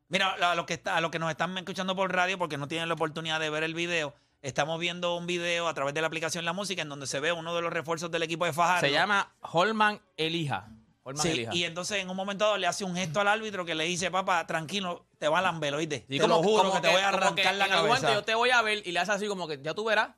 Mira, 0.10 0.30
a 0.30 0.56
los 0.56 0.66
que, 0.66 0.76
está, 0.76 0.96
a 0.96 1.02
los 1.02 1.10
que 1.10 1.18
nos 1.18 1.32
están 1.32 1.58
escuchando 1.58 1.96
por 1.96 2.14
radio 2.14 2.38
porque 2.38 2.58
no 2.58 2.68
tienen 2.68 2.88
la 2.88 2.94
oportunidad 2.94 3.40
de 3.40 3.50
ver 3.50 3.64
el 3.64 3.74
video, 3.74 4.14
estamos 4.44 4.80
viendo 4.80 5.18
un 5.18 5.26
video 5.26 5.68
a 5.68 5.74
través 5.74 5.96
de 5.96 6.02
la 6.02 6.08
aplicación 6.08 6.46
La 6.46 6.54
Música 6.54 6.84
en 6.84 6.90
donde 6.90 7.08
se 7.08 7.20
ve 7.20 7.32
uno 7.32 7.56
de 7.56 7.62
los 7.64 7.74
refuerzos 7.74 8.12
del 8.12 8.22
equipo 8.22 8.46
de 8.46 8.54
Fajardo. 8.54 8.82
Se 8.82 8.92
llama 8.92 9.34
Holman 9.42 10.02
Elija. 10.16 10.70
Sí, 11.16 11.46
y 11.52 11.64
entonces 11.66 11.98
en 11.98 12.10
un 12.10 12.16
momento 12.16 12.46
dado 12.46 12.58
le 12.58 12.66
hace 12.66 12.86
un 12.86 12.96
gesto 12.96 13.20
al 13.20 13.28
árbitro 13.28 13.66
que 13.66 13.76
le 13.76 13.84
dice, 13.84 14.10
papá, 14.10 14.48
tranquilo, 14.48 15.06
te 15.18 15.28
va 15.28 15.40
a 15.40 15.42
lamber, 15.42 15.74
oíste. 15.76 16.06
Sí, 16.10 16.18
te 16.18 16.28
lo 16.28 16.42
juro 16.42 16.64
como 16.70 16.76
que, 16.76 16.88
te 16.88 16.94
voy 16.94 17.02
a 17.02 17.10
arrancar 17.10 17.36
que 17.52 17.54
la 17.58 17.68
cabeza. 17.68 18.14
yo 18.14 18.24
te 18.24 18.36
voy 18.36 18.52
a 18.52 18.62
ver 18.62 18.82
y 18.88 18.92
le 18.94 19.00
hace 19.00 19.12
así 19.12 19.28
como 19.28 19.48
que 19.48 19.60
ya 19.62 19.74
tú 19.74 19.84
verás. 19.84 20.12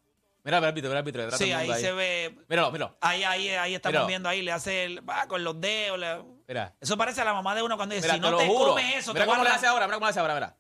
Mira, 0.43 0.58
mira 0.58 0.58
el 0.60 0.65
árbitro, 0.65 0.89
mira 0.89 1.00
el 1.00 1.08
árbitro. 1.08 1.38
Sí, 1.38 1.52
ahí 1.52 1.74
se 1.82 1.91
ve, 1.91 2.38
Míralo, 2.48 2.71
míralo. 2.71 2.95
ahí, 3.02 3.24
ahí, 3.24 3.50
ahí 3.50 3.74
estamos 3.74 3.95
Mira. 3.95 4.06
viendo, 4.06 4.30
ahí 4.30 4.43
le 4.43 4.52
hace, 4.52 4.86
el, 4.86 5.10
va 5.10 5.28
con 5.28 5.43
los 5.43 5.60
dedos. 5.60 5.98
le- 5.98 6.24
Mira. 6.48 6.76
Eso 6.80 6.95
parece 6.98 7.21
a 7.21 7.26
la 7.26 7.34
mamá 7.34 7.56
de 7.56 7.63
uno 7.63 7.78
cuando 7.78 7.95
dice, 7.95 8.06
Mira, 8.08 8.13
si 8.15 8.19
no 8.19 8.38
te 8.38 8.45
juro. 8.45 8.69
comes 8.69 8.95
eso, 8.98 9.12
mira 9.13 9.26
te 9.26 9.32
cómo 9.32 9.43
le 9.43 9.50
hace 9.50 9.65
ahora, 9.65 9.88
mira 9.88 9.95
cómo 9.95 10.06
le 10.06 10.10
hace 10.12 10.19
ahora, 10.19 10.36
mira. 10.36 10.56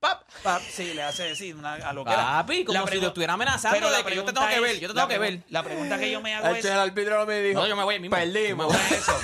¡Pap! 0.00 0.22
Pap, 0.42 0.62
sí, 0.62 0.94
le 0.94 1.02
hace 1.02 1.24
decir 1.24 1.54
una 1.54 1.74
a 1.74 1.92
lo 1.92 2.04
que 2.04 2.10
Papi, 2.10 2.64
como 2.64 2.86
si 2.88 3.00
lo 3.00 3.08
estuviera 3.08 3.34
amenazando 3.34 3.90
de 3.90 4.04
que 4.04 4.16
yo 4.16 4.24
te 4.24 4.32
tengo 4.32 4.48
que 4.48 4.60
ver, 4.60 4.80
yo 4.80 4.88
te 4.88 4.94
tengo 4.94 5.08
que 5.08 5.18
ver. 5.18 5.42
La 5.50 5.62
pregunta 5.62 5.98
que 5.98 6.10
yo 6.10 6.20
me 6.22 6.34
hago 6.34 6.48
es, 6.54 6.64
El 6.64 6.72
árbitro 6.72 7.26
me 7.26 7.40
dijo, 7.40 7.60
No, 7.60 7.66
yo 7.66 7.76
me 7.76 7.84
voy 7.84 8.00
mismo. 8.00 8.16
perdimos. 8.16 8.74
eso. 8.90 9.12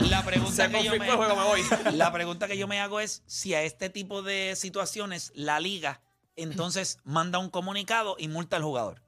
La 0.00 0.24
pregunta, 0.24 0.68
que 0.68 0.82
yo 0.82 0.90
me, 0.98 1.10
juego, 1.10 1.36
me 1.36 1.44
voy. 1.44 1.62
la 1.92 2.12
pregunta 2.12 2.48
que 2.48 2.58
yo 2.58 2.66
me 2.66 2.80
hago 2.80 2.98
es 2.98 3.22
si 3.26 3.54
a 3.54 3.62
este 3.62 3.88
tipo 3.88 4.22
de 4.22 4.56
situaciones 4.56 5.30
la 5.34 5.60
liga 5.60 6.00
entonces 6.36 6.98
manda 7.04 7.38
un 7.38 7.50
comunicado 7.50 8.16
y 8.18 8.28
multa 8.28 8.56
al 8.56 8.62
jugador. 8.62 9.02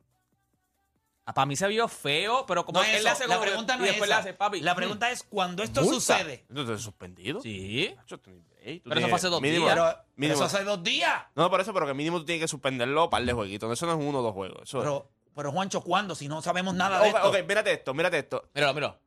Para 1.32 1.46
mí 1.46 1.56
se 1.56 1.66
vio 1.68 1.88
feo, 1.88 2.44
pero 2.46 2.66
como 2.66 2.80
No 2.80 2.84
él 2.84 2.96
eso, 2.96 3.04
le 3.04 3.08
hace 3.10 3.26
la 3.26 3.37
que- 3.40 3.46
pregunta 3.46 3.76
no 3.76 3.84
y 3.84 3.88
es 3.88 3.92
después 3.92 4.10
esa. 4.10 4.20
le 4.20 4.28
hace, 4.28 4.34
papi. 4.34 4.60
La 4.60 4.74
pregunta 4.74 5.10
es 5.10 5.22
cuando 5.22 5.62
esto 5.62 5.80
Multa. 5.80 5.94
sucede. 5.94 6.44
¿Entonces 6.50 6.82
suspendido? 6.82 7.40
Sí. 7.40 7.92
Nacho, 7.96 8.18
tú 8.18 8.30
tú 8.30 8.40
Pero 8.62 8.72
eso 8.74 8.82
tienes- 8.84 9.08
fue 9.10 9.16
hace 9.16 9.28
dos 9.28 9.40
mínimo- 9.40 9.64
días. 9.66 9.74
Pero, 9.74 9.87
pero 9.92 10.04
mínimo. 10.16 10.34
eso 10.34 10.44
hace 10.44 10.64
dos 10.64 10.82
días. 10.82 11.22
No, 11.34 11.48
por 11.50 11.60
eso, 11.60 11.72
pero 11.72 11.87
que 11.87 11.94
mínimo 11.94 12.18
tú 12.18 12.24
tienes 12.26 12.42
que 12.44 12.48
suspenderlo 12.48 13.08
par 13.10 13.24
de 13.24 13.32
jueguitos. 13.32 13.72
Eso 13.72 13.87
no 13.87 13.92
es 13.92 13.98
uno 13.98 14.18
o 14.18 14.22
dos 14.22 14.32
juegos. 14.34 14.62
Eso 14.64 14.80
Pero, 14.80 15.10
pero 15.34 15.50
Juancho, 15.52 15.80
¿cuándo? 15.80 16.14
Si 16.14 16.28
no 16.28 16.42
sabemos 16.42 16.74
nada 16.74 17.00
de 17.00 17.08
Ok, 17.10 17.16
esto. 17.16 17.28
ok, 17.30 17.37
mírate 17.48 17.72
esto, 17.72 17.94
mírate 17.94 18.18
esto. 18.18 18.50
Míralo, 18.54 18.74
míralo. 18.74 19.00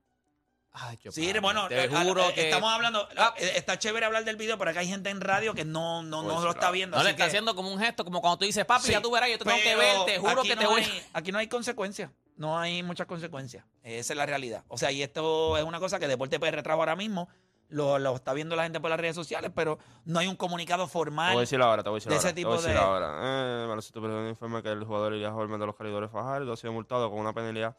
Ay, 0.80 1.00
yo, 1.02 1.12
Sí, 1.12 1.28
papi, 1.28 1.40
bueno, 1.40 1.68
te 1.68 1.86
eh, 1.86 1.88
juro 1.90 2.30
eh, 2.30 2.34
que... 2.34 2.42
estamos 2.50 2.72
hablando, 2.72 3.08
Ah. 3.18 3.34
eh, 3.38 3.54
está 3.56 3.80
chévere 3.80 4.06
hablar 4.06 4.24
del 4.26 4.36
video, 4.36 4.58
pero 4.58 4.72
acá 4.72 4.82
hay 4.82 4.88
gente 4.88 5.10
en 5.10 5.22
radio 5.22 5.54
que 5.54 5.66
no, 5.66 6.04
no, 6.04 6.22
no 6.24 6.34
Pues, 6.34 6.44
lo 6.44 6.52
está 6.52 6.72
viendo. 6.72 6.98
No 6.98 7.04
le 7.04 7.10
así 7.10 7.14
está 7.16 7.24
que- 7.26 7.28
haciendo 7.30 7.56
como 7.56 7.72
un 7.72 7.80
gesto, 7.80 8.04
como 8.06 8.22
cuando 8.22 8.38
tú 8.38 8.46
dices, 8.46 8.64
papi, 8.66 8.86
Sí, 8.86 8.92
ya 8.92 9.02
tú 9.02 9.10
verás, 9.12 9.30
yo 9.30 9.38
te 9.38 9.46
tengo 9.46 9.58
que 9.62 9.76
ver, 9.76 9.98
te 10.06 10.20
juro 10.20 10.44
que 10.44 10.56
te 10.56 10.66
voy. 10.68 10.82
hay- 10.82 11.04
aquí 11.14 11.32
no 11.32 11.40
hay 11.40 11.48
consecuencias. 11.48 12.12
No 12.36 12.60
hay 12.60 12.84
muchas 12.84 13.08
consecuencias. 13.08 13.66
Esa 13.82 14.14
es 14.14 14.18
la 14.18 14.26
realidad. 14.28 14.64
O 14.68 14.78
sea, 14.78 14.92
y 14.92 15.02
esto 15.02 15.58
es 15.58 15.64
una 15.64 15.80
cosa 15.80 15.98
que 16.00 16.08
Deporte 16.08 16.40
PR 16.40 16.62
trajo 16.62 16.80
ahora 16.82 16.96
mismo. 16.96 17.28
Lo, 17.70 18.00
lo 18.00 18.16
está 18.16 18.32
viendo 18.32 18.56
la 18.56 18.64
gente 18.64 18.80
por 18.80 18.90
las 18.90 18.98
redes 19.00 19.16
sociales, 19.16 19.52
pero 19.54 19.78
no 20.06 20.20
hay 20.20 20.28
un 20.28 20.38
comunicado 20.38 20.86
Te 20.86 20.92
formal. 20.92 21.34
voy 21.34 21.40
a 21.40 21.42
decir 21.42 21.60
ahora, 21.62 21.84
te 21.84 21.90
voy 21.90 21.98
a 21.98 22.00
decir 22.00 22.10
de 22.12 22.16
ahora. 22.16 22.30
ese 22.30 22.34
te 22.36 22.44
voy 22.46 22.54
a 22.54 22.58
tipo 22.58 22.62
decir 22.64 22.80
de- 22.80 22.86
ahora. 22.86 23.64
Eh, 23.64 23.66
Baloncesto 23.68 24.30
informa 24.30 24.64
que 24.64 24.70
el 24.70 24.86
jugador 24.86 25.14
Ilias 25.14 25.34
Holman 25.34 25.60
de 25.60 25.66
los 25.66 25.76
Caridores 25.76 26.10
Fajardo 26.10 26.54
ha 26.54 26.56
sido 26.56 26.72
multado 26.72 27.10
con 27.10 27.20
una 27.20 27.34
penalidad 27.34 27.76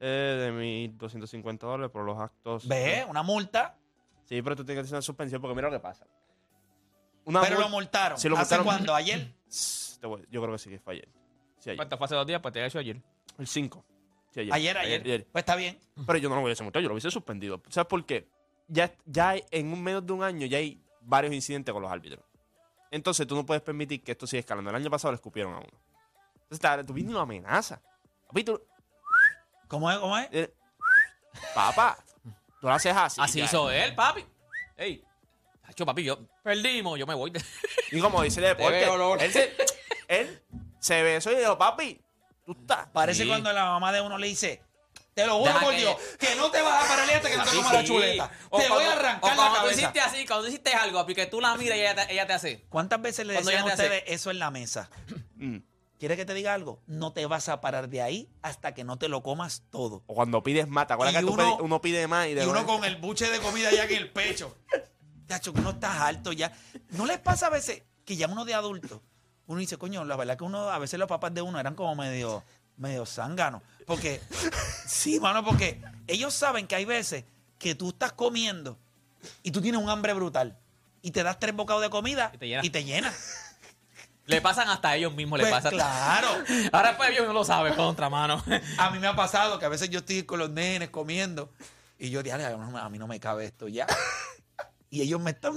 eh, 0.00 0.52
de 0.52 0.52
1.250 0.98 1.58
dólares 1.58 1.90
por 1.92 2.04
los 2.04 2.18
actos. 2.18 2.66
Ve, 2.66 3.04
una 3.08 3.22
multa, 3.22 3.76
Sí, 4.24 4.40
pero 4.42 4.54
tú 4.54 4.64
tienes 4.64 4.82
que 4.82 4.86
hacer 4.86 4.94
una 4.94 5.02
suspensión 5.02 5.40
porque 5.42 5.56
mira 5.56 5.68
lo 5.68 5.74
que 5.76 5.80
pasa. 5.80 6.06
Una 7.24 7.40
pero 7.42 7.56
mul- 7.56 7.60
lo 7.62 7.68
multaron. 7.68 8.16
Sí, 8.18 8.28
lo 8.28 8.36
¿Hace 8.36 8.54
multaron. 8.56 8.64
cuándo? 8.64 8.94
¿Ayer? 8.94 9.32
Te 10.00 10.06
voy- 10.06 10.24
Yo 10.30 10.40
creo 10.40 10.52
que 10.52 10.58
sí 10.58 10.70
que 10.70 10.78
fue 10.78 10.94
ayer. 10.94 11.08
Sí, 11.58 11.70
ayer. 11.70 11.76
¿Cuánto 11.76 11.98
fue 11.98 12.04
hace 12.04 12.14
dos 12.14 12.26
días? 12.26 12.40
Pues 12.40 12.54
te 12.54 12.60
he 12.60 12.66
hecho 12.66 12.78
ayer. 12.78 13.02
El 13.38 13.46
5. 13.48 13.84
Sí, 14.30 14.40
ayer. 14.40 14.52
Ayer, 14.78 14.78
ayer. 15.02 15.26
Pues 15.32 15.42
está 15.42 15.56
bien. 15.56 15.78
Pero 16.06 16.18
yo 16.18 16.28
no 16.28 16.36
lo 16.36 16.42
hubiese 16.42 16.62
multado, 16.62 16.80
yo 16.80 16.88
lo 16.88 16.94
hubiese 16.94 17.10
suspendido. 17.10 17.60
¿Sabes 17.70 17.88
por 17.88 18.06
qué? 18.06 18.28
Ya, 18.68 18.92
ya 19.04 19.34
en 19.50 19.72
un 19.72 19.82
menos 19.82 20.06
de 20.06 20.12
un 20.12 20.22
año 20.22 20.46
ya 20.46 20.58
hay 20.58 20.80
varios 21.00 21.34
incidentes 21.34 21.72
con 21.72 21.82
los 21.82 21.90
árbitros. 21.90 22.24
Entonces 22.92 23.26
tú 23.26 23.34
no 23.34 23.44
puedes 23.44 23.62
permitir 23.62 24.02
que 24.02 24.12
esto 24.12 24.26
siga 24.28 24.40
escalando. 24.40 24.70
El 24.70 24.76
año 24.76 24.90
pasado 24.90 25.10
le 25.12 25.16
escupieron 25.16 25.54
a 25.54 25.58
uno. 25.58 25.66
Entonces 26.34 26.52
está- 26.52 26.84
tú 26.86 26.94
lo 26.96 27.18
amenazas. 27.20 27.80
Papi, 28.28 28.44
tú. 28.44 28.62
¿Cómo 29.70 29.90
es? 29.90 29.98
¿Cómo 29.98 30.18
es? 30.18 30.28
eh, 30.32 30.52
Papá, 31.54 31.96
tú 32.60 32.66
lo 32.66 32.72
haces 32.72 32.94
así. 32.94 33.20
Así 33.22 33.38
ya. 33.38 33.44
hizo 33.46 33.70
él, 33.70 33.94
papi. 33.94 34.26
Ey. 34.76 35.02
Hacho, 35.62 35.86
papi, 35.86 36.02
yo 36.02 36.18
perdimos, 36.42 36.98
yo 36.98 37.06
me 37.06 37.14
voy. 37.14 37.32
Y 37.92 38.00
como 38.00 38.20
dice 38.22 38.40
el 38.40 38.46
deporte, 38.46 38.80
veo, 38.80 39.16
él 39.16 39.32
se, 39.32 39.54
él 40.08 40.42
se 40.80 41.02
besó 41.04 41.30
y 41.30 41.36
dijo, 41.36 41.56
papi, 41.56 42.02
tú 42.44 42.52
estás. 42.60 42.88
Parece 42.92 43.22
Sí. 43.22 43.28
cuando 43.28 43.52
la 43.52 43.64
mamá 43.66 43.92
de 43.92 44.00
uno 44.00 44.18
le 44.18 44.26
dice, 44.26 44.60
te 45.14 45.24
lo 45.24 45.38
juro 45.38 45.52
por 45.60 45.70
que- 45.70 45.76
Dios, 45.78 45.96
que 46.18 46.34
no 46.34 46.50
te 46.50 46.60
vas 46.62 46.84
a 46.84 46.88
parar 46.88 47.08
hasta 47.10 47.30
que 47.30 47.36
no 47.36 47.44
te 47.44 47.50
Sí, 47.50 47.56
comas 47.58 47.72
la 47.72 47.80
sí. 47.82 47.86
chuleta. 47.86 48.30
O 48.50 48.58
te 48.60 48.68
voy 48.68 48.84
a 48.84 48.92
arrancar 48.92 49.22
o 49.22 49.28
la 49.28 49.36
cuando 49.36 49.54
tú 49.54 49.60
cabeza. 49.62 49.80
hiciste 49.82 50.00
así, 50.00 50.26
cuando 50.26 50.42
tú 50.44 50.48
hiciste 50.48 50.72
algo, 50.74 50.98
papi, 50.98 51.14
que 51.14 51.26
tú 51.26 51.40
la 51.40 51.56
miras 51.56 51.78
y 51.78 51.80
ella 51.82 51.94
te, 51.94 52.12
ella 52.12 52.26
te 52.26 52.32
hace. 52.32 52.66
¿Cuántas 52.68 53.00
veces 53.00 53.24
le 53.26 53.34
decían 53.34 53.62
a 53.62 53.66
ustedes 53.66 54.02
eso 54.08 54.30
en 54.32 54.38
la 54.40 54.50
mesa? 54.50 54.90
¿Quieres 56.00 56.16
que 56.16 56.24
te 56.24 56.32
diga 56.34 56.54
algo? 56.54 56.80
No 56.86 57.12
te 57.12 57.24
vas 57.26 57.48
a 57.50 57.60
parar 57.60 57.88
de 57.90 58.00
ahí 58.00 58.28
hasta 58.40 58.72
que 58.74 58.82
no 58.84 58.96
te 58.96 59.06
lo 59.08 59.22
comas 59.22 59.62
todo. 59.70 60.02
O 60.06 60.14
cuando 60.14 60.42
pides 60.42 60.66
más, 60.66 60.86
¿te 60.86 60.94
acuerdas 60.94 61.14
Y 61.14 61.18
que 61.18 61.22
tú 61.26 61.34
uno- 61.34 61.42
pedi- 61.58 61.62
uno 61.62 61.80
pide 61.82 62.08
más 62.08 62.26
y, 62.26 62.34
de 62.34 62.42
Y 62.44 62.46
uno 62.46 62.66
con 62.66 62.84
el 62.86 62.96
buche 62.96 63.30
de 63.30 63.38
comida 63.38 63.70
ya 63.70 63.84
en 63.84 63.94
el 63.94 64.10
pecho. 64.10 64.56
Chacho, 65.28 65.52
que 65.52 65.60
uno 65.60 65.70
está 65.70 66.06
alto 66.06 66.32
ya. 66.32 66.52
¿No 66.92 67.04
les 67.06 67.18
pasa 67.18 67.48
a 67.48 67.50
veces 67.50 67.82
que 68.06 68.16
ya 68.16 68.26
uno 68.28 68.44
de 68.46 68.54
adulto, 68.54 69.02
uno 69.46 69.60
dice, 69.60 69.76
coño, 69.76 70.04
la 70.06 70.16
verdad 70.16 70.38
que 70.38 70.44
uno, 70.44 70.70
a 70.70 70.78
veces 70.78 70.98
los 70.98 71.06
papás 71.06 71.34
de 71.34 71.42
uno 71.42 71.60
eran 71.60 71.74
como 71.74 71.94
medio, 71.94 72.42
medio 72.78 73.04
zánganos? 73.04 73.60
Porque, 73.86 74.22
sí, 74.86 75.20
mano, 75.20 75.44
porque 75.44 75.82
ellos 76.06 76.32
saben 76.32 76.66
que 76.66 76.76
hay 76.76 76.86
veces 76.86 77.24
que 77.58 77.74
tú 77.74 77.90
estás 77.90 78.12
comiendo 78.12 78.78
y 79.42 79.50
tú 79.50 79.60
tienes 79.60 79.80
un 79.82 79.90
hambre 79.90 80.14
brutal 80.14 80.56
y 81.02 81.10
te 81.10 81.22
das 81.22 81.38
tres 81.38 81.54
bocados 81.54 81.82
de 81.82 81.90
comida 81.90 82.30
Y 82.34 82.38
te 82.38 82.48
llenas. 82.48 82.64
y 82.64 82.70
te 82.70 82.84
llenas. 82.84 83.49
Le 84.30 84.40
pasan 84.40 84.68
hasta 84.68 84.90
a 84.90 84.96
ellos 84.96 85.12
mismos, 85.14 85.38
le 85.38 85.44
Pues 85.46 85.54
pasa. 85.56 85.70
claro. 85.70 86.28
Ahora 86.72 86.96
pues 86.96 87.10
ellos 87.10 87.26
no 87.26 87.32
lo 87.32 87.44
saben, 87.44 87.74
contra 87.74 88.08
mano. 88.08 88.42
A 88.78 88.90
mí 88.90 88.98
me 88.98 89.06
ha 89.06 89.14
pasado 89.16 89.58
que 89.58 89.64
a 89.66 89.68
veces 89.68 89.90
yo 89.90 89.98
estoy 90.00 90.22
con 90.24 90.38
los 90.38 90.50
nenes 90.50 90.90
comiendo 90.90 91.52
y 91.98 92.10
yo 92.10 92.22
digo, 92.22 92.36
"Ay, 92.36 92.44
a 92.44 92.88
mí 92.88 92.98
no 92.98 93.06
me 93.06 93.20
cabe 93.20 93.44
esto 93.44 93.68
ya. 93.68 93.86
Y 94.90 95.02
ellos 95.02 95.20
me 95.20 95.30
están... 95.32 95.54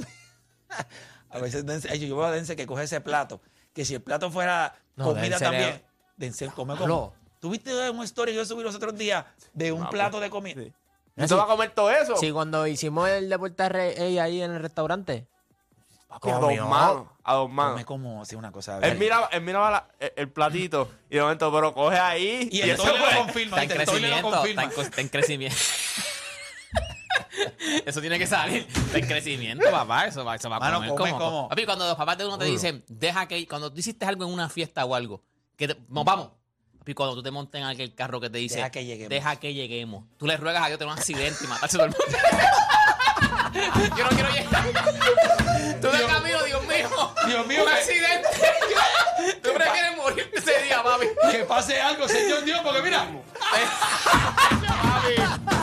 A 1.29 1.39
veces 1.39 1.65
Dense- 1.65 1.89
ay, 1.89 1.99
yo 2.07 2.15
veo 2.15 2.25
a 2.25 2.31
Dense 2.31 2.55
que 2.55 2.67
coge 2.67 2.83
ese 2.83 3.01
plato, 3.01 3.41
que 3.73 3.85
si 3.85 3.95
el 3.95 4.01
plato 4.03 4.29
fuera 4.29 4.75
No, 4.95 5.05
comida 5.05 5.21
Dense 5.23 5.39
también, 5.43 5.69
le- 5.69 5.85
Dense 6.17 6.47
come 6.49 6.75
como... 6.75 7.13
¿Tuviste 7.39 7.89
una 7.89 8.05
historia 8.05 8.31
que 8.33 8.37
yo 8.37 8.45
subí 8.45 8.63
los 8.63 8.75
otros 8.75 8.95
días 8.97 9.25
de 9.53 9.71
un 9.71 9.83
Ah, 9.83 9.89
plato 9.89 10.11
pues, 10.17 10.23
de 10.23 10.29
comida? 10.29 10.61
sí. 10.61 10.71
¿No 11.15 11.27
te 11.27 11.35
va 11.35 11.43
a 11.43 11.47
comer 11.47 11.71
todo 11.71 11.91
eso? 11.91 12.15
Sí, 12.17 12.31
cuando 12.31 12.65
hicimos 12.67 13.09
el 13.09 13.29
deporte 13.29 13.67
rey 13.69 14.17
ahí 14.17 14.41
en 14.41 14.51
el 14.51 14.61
restaurante. 14.61 15.27
Papi, 16.13 16.29
a 16.29 16.37
dos 16.39 16.69
manos. 16.69 17.07
A 17.23 17.33
dos 17.35 17.49
manos. 17.49 17.71
Come 17.73 17.85
como 17.85 18.21
así 18.21 18.35
una 18.35 18.51
cosa... 18.51 18.79
Él 18.79 18.97
miraba, 18.97 19.27
él 19.31 19.41
miraba 19.41 19.71
la- 19.71 19.87
el, 19.99 20.13
el 20.17 20.29
platito 20.31 20.89
y 21.09 21.15
de 21.15 21.21
momento, 21.21 21.51
pero 21.53 21.73
coge 21.73 21.97
ahí. 21.97 22.49
Y 22.51 22.61
el 22.61 22.71
eso 22.71 22.83
toile 22.83 22.99
fue- 22.99 23.13
lo 23.13 23.19
confirma, 23.19 23.61
Está 23.61 23.73
en 23.73 23.79
¿viste? 23.79 23.83
El 23.83 23.85
toile 23.89 24.07
lo 24.07 24.13
crecimiento. 24.13 24.37
confirma. 24.37 24.61
Está 24.63 24.71
en, 24.73 24.75
co- 24.75 24.81
está 24.81 25.01
en 25.01 25.09
crecimiento. 25.09 25.57
Eso 27.85 27.99
tiene 28.01 28.19
que 28.19 28.27
salir. 28.27 28.67
Está 28.69 28.97
en 28.99 29.07
crecimiento, 29.07 29.69
papá. 29.71 30.05
Eso 30.07 30.23
va, 30.23 30.35
eso 30.35 30.49
va 30.49 30.57
a 30.57 30.59
Mano, 30.59 30.77
comer 30.77 30.89
come 30.95 31.11
como. 31.11 31.25
como- 31.25 31.49
Papi, 31.49 31.65
cuando 31.65 31.87
los 31.87 31.95
papás 31.95 32.17
de 32.17 32.25
uno 32.25 32.37
te 32.37 32.45
dicen, 32.45 32.83
deja 32.87 33.27
que. 33.27 33.47
Cuando 33.47 33.71
tú 33.71 33.79
hiciste 33.79 34.05
algo 34.05 34.23
en 34.25 34.31
una 34.31 34.49
fiesta 34.49 34.85
o 34.85 34.93
algo, 34.95 35.23
que 35.57 35.67
te- 35.67 35.77
vamos. 35.87 36.29
Papi, 36.79 36.93
cuando 36.93 37.15
tú 37.15 37.23
te 37.23 37.31
montes 37.31 37.59
en 37.61 37.67
aquel 37.67 37.95
carro 37.95 38.19
que 38.21 38.29
te 38.29 38.37
dice, 38.37 38.57
Deja 38.57 38.69
que 38.69 38.85
lleguemos. 38.85 39.09
Deja 39.09 39.35
que 39.37 39.53
lleguemos. 39.53 40.05
Tú 40.17 40.27
le 40.27 40.37
ruegas 40.37 40.63
a 40.63 40.67
Dios 40.67 40.77
tener 40.79 40.91
un 40.93 40.97
accidente 40.99 41.43
y 41.43 41.47
matarse 41.47 41.77
todo 41.77 41.87
el 41.87 41.91
mundo. 41.93 42.17
Yo 43.97 44.03
no 44.03 44.09
quiero 44.09 44.29
llegar. 44.31 45.72
Dios 47.33 47.47
mío, 47.47 47.63
Un 47.63 47.69
que- 47.69 47.75
accidente. 47.75 48.29
Tú 49.41 49.53
prefieres 49.53 49.97
morir 49.97 50.29
ese 50.33 50.59
día, 50.63 50.83
papi. 50.83 51.07
Que 51.31 51.39
pase 51.45 51.81
algo, 51.81 52.07
señor 52.07 52.43
Dios, 52.43 52.59
porque 52.63 52.81
mira... 52.83 53.07